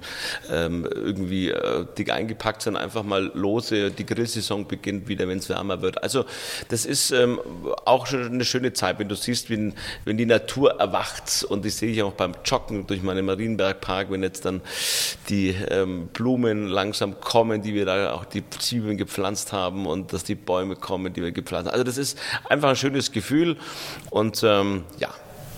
ähm, 0.52 0.88
irgendwie 0.94 1.50
äh, 1.50 1.86
dick 1.98 2.12
eingepackt, 2.12 2.62
sondern 2.62 2.84
einfach 2.84 3.04
mal 3.04 3.32
lose, 3.34 3.92
die 3.92 4.06
Grillsaison 4.06 4.68
beginnt 4.68 5.08
wieder, 5.08 5.28
wenn 5.28 5.40
es 5.40 5.50
wärmer 5.50 5.82
wird. 5.82 6.04
Also 6.04 6.26
das 6.70 6.86
ist 6.86 7.12
ähm, 7.12 7.40
auch 7.86 8.06
schon 8.08 8.26
eine 8.26 8.46
schöne 8.46 8.74
Zeit, 8.74 9.00
wenn 9.00 9.10
du 9.10 9.16
siehst, 9.16 9.50
wenn, 9.50 9.74
wenn 10.06 10.18
die 10.18 10.26
Natur 10.26 10.80
erwacht 10.80 11.44
und 11.50 11.66
das 11.66 11.80
sehe 11.80 11.92
ich 11.92 12.04
auch 12.04 12.14
beim 12.14 12.34
Joggen 12.46 12.86
durch 12.88 13.02
meinen 13.02 13.26
Marienbergpark, 13.26 14.12
wenn 14.12 14.22
jetzt 14.22 14.46
dann 14.46 14.62
die 15.30 15.56
ähm, 15.70 16.08
Blumen 16.14 16.68
langsam 16.68 17.20
kommen, 17.20 17.62
die 17.62 17.74
wir 17.74 17.86
da 17.86 18.14
auch 18.14 18.26
die 18.26 18.44
Zwiebeln 18.50 18.98
gepflanzt 18.98 19.54
haben 19.54 19.88
und 19.88 20.14
dass 20.14 20.24
die 20.24 20.36
Bäume 20.36 20.76
kommen, 20.76 21.14
die 21.14 21.22
wir 21.22 21.32
gepflanzt 21.32 21.53
haben. 21.56 21.68
Also 21.68 21.84
das 21.84 21.98
ist 21.98 22.20
einfach 22.50 22.70
ein 22.70 22.76
schönes 22.76 23.12
Gefühl 23.12 23.58
und 24.10 24.44
ähm, 24.44 24.84
ja, 25.00 25.10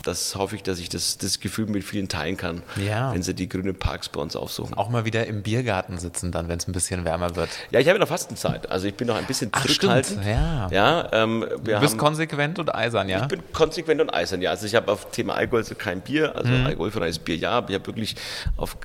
das 0.06 0.36
hoffe 0.36 0.56
ich, 0.56 0.64
dass 0.64 0.80
ich 0.80 0.88
das, 0.90 1.18
das 1.18 1.40
Gefühl 1.40 1.66
mit 1.68 1.84
vielen 1.84 2.08
teilen 2.08 2.38
kann, 2.38 2.62
Ja. 2.76 3.14
wenn 3.14 3.24
sie 3.24 3.34
die 3.34 3.50
grünen 3.50 3.76
Parks 3.76 4.08
bei 4.10 4.22
uns 4.22 4.36
aufsuchen. 4.36 4.74
Auch 4.76 4.90
mal 4.90 5.04
wieder 5.06 5.26
im 5.28 5.44
Biergarten 5.44 5.98
sitzen 5.98 6.32
dann, 6.32 6.48
wenn 6.48 6.60
es 6.60 6.68
ein 6.68 6.72
bisschen 6.72 7.06
wärmer 7.06 7.36
wird. 7.36 7.50
Ja, 7.72 7.80
ich 7.80 7.90
habe 7.90 8.00
noch 8.00 8.08
Fastenzeit, 8.08 8.70
also 8.70 8.88
ich 8.88 8.94
bin 8.96 9.08
noch 9.08 9.16
ein 9.16 9.26
bisschen 9.26 9.50
Ach, 9.52 9.66
zurückhaltend. 9.66 10.22
stimmt, 10.22 10.26
ja. 10.28 10.68
ja 10.72 11.10
ähm, 11.12 11.46
Du 11.50 11.80
bist 11.80 11.94
haben, 11.94 11.98
konsequent 11.98 12.60
und 12.60 12.74
eisern, 12.74 13.10
ja? 13.10 13.22
Ich 13.24 13.28
bin 13.28 13.42
konsequent 13.52 14.00
und 14.02 14.14
eisern, 14.14 14.42
ja. 14.42 14.52
Also 14.52 14.66
ich 14.66 14.76
habe 14.76 14.92
auf 14.92 15.12
Thema 15.12 15.34
Alkohol 15.36 15.60
also 15.60 15.76
kein 15.76 16.02
Bier, 16.02 16.36
also 16.36 16.52
alkoholfreies 16.54 17.20
Bier 17.20 17.36
ja, 17.38 17.52
aber 17.52 17.70
ich 17.70 17.76
habe 17.76 17.88
wirklich 17.88 18.16
auf 18.58 18.78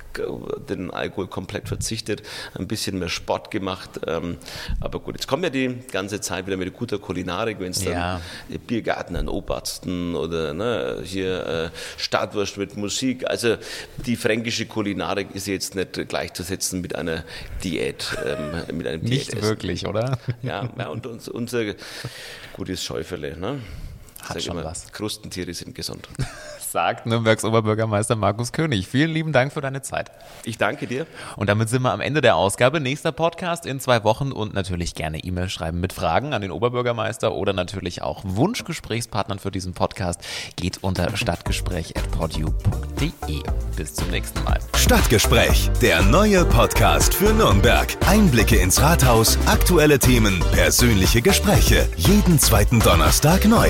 den 0.69 0.91
Alkohol 0.91 1.27
komplett 1.27 1.67
verzichtet, 1.67 2.23
ein 2.57 2.67
bisschen 2.67 2.99
mehr 2.99 3.09
Sport 3.09 3.51
gemacht. 3.51 4.01
Ähm, 4.07 4.37
aber 4.79 4.99
gut, 4.99 5.15
jetzt 5.15 5.27
kommt 5.27 5.43
ja 5.43 5.49
die 5.49 5.77
ganze 5.91 6.19
Zeit 6.21 6.47
wieder 6.47 6.57
mit 6.57 6.73
guter 6.75 6.99
Kulinarik, 6.99 7.59
wenn 7.59 7.71
es 7.71 7.83
dann 7.83 7.93
Ja. 7.93 8.21
Biergarten 8.67 9.15
an 9.15 9.27
Obersten 9.27 10.15
oder 10.15 10.53
ne, 10.53 10.99
hier 11.11 11.71
äh, 11.73 11.77
Startwurst 11.97 12.57
mit 12.57 12.77
Musik. 12.77 13.27
Also 13.29 13.57
die 14.05 14.15
fränkische 14.15 14.65
Kulinarik 14.65 15.27
ist 15.33 15.47
jetzt 15.47 15.75
nicht 15.75 16.07
gleichzusetzen 16.09 16.81
mit 16.81 16.95
einer 16.95 17.23
Diät, 17.63 18.17
ähm, 18.25 18.77
mit 18.77 18.87
einem 18.87 19.01
Nicht 19.01 19.27
Diätessen. 19.27 19.49
wirklich, 19.49 19.85
oder? 19.85 20.17
Ja, 20.41 20.69
ja 20.77 20.87
und 20.87 21.05
uns, 21.05 21.27
unser 21.27 21.73
gutes 22.53 22.83
Schäufele, 22.83 23.37
ne? 23.37 23.59
Hat 24.23 24.41
schon 24.41 24.57
immer, 24.57 24.65
was. 24.65 24.91
Krustentiere 24.91 25.53
sind 25.53 25.75
gesund. 25.75 26.07
Sagt 26.71 27.05
Nürnbergs 27.05 27.43
Oberbürgermeister 27.43 28.15
Markus 28.15 28.53
König. 28.53 28.87
Vielen 28.87 29.11
lieben 29.11 29.33
Dank 29.33 29.51
für 29.51 29.59
deine 29.59 29.81
Zeit. 29.81 30.09
Ich 30.45 30.57
danke 30.57 30.87
dir. 30.87 31.05
Und 31.35 31.49
damit 31.49 31.67
sind 31.67 31.81
wir 31.81 31.91
am 31.91 31.99
Ende 31.99 32.21
der 32.21 32.37
Ausgabe. 32.37 32.79
Nächster 32.79 33.11
Podcast 33.11 33.65
in 33.65 33.81
zwei 33.81 34.05
Wochen 34.05 34.31
und 34.31 34.53
natürlich 34.53 34.95
gerne 34.95 35.19
E-Mail 35.19 35.49
schreiben 35.49 35.81
mit 35.81 35.91
Fragen 35.91 36.33
an 36.33 36.41
den 36.41 36.51
Oberbürgermeister 36.51 37.33
oder 37.33 37.51
natürlich 37.51 38.03
auch 38.03 38.21
Wunschgesprächspartnern 38.23 39.39
für 39.39 39.51
diesen 39.51 39.73
Podcast 39.73 40.21
geht 40.55 40.81
unter 40.81 41.17
stadtgespräch.podu.de. 41.17 43.41
Bis 43.75 43.93
zum 43.93 44.09
nächsten 44.09 44.41
Mal. 44.45 44.59
Stadtgespräch, 44.75 45.69
der 45.81 46.01
neue 46.03 46.45
Podcast 46.45 47.13
für 47.13 47.33
Nürnberg. 47.33 47.97
Einblicke 48.07 48.55
ins 48.55 48.81
Rathaus, 48.81 49.37
aktuelle 49.45 49.99
Themen, 49.99 50.39
persönliche 50.53 51.21
Gespräche. 51.21 51.89
Jeden 51.97 52.39
zweiten 52.39 52.79
Donnerstag 52.79 53.43
neu. 53.45 53.69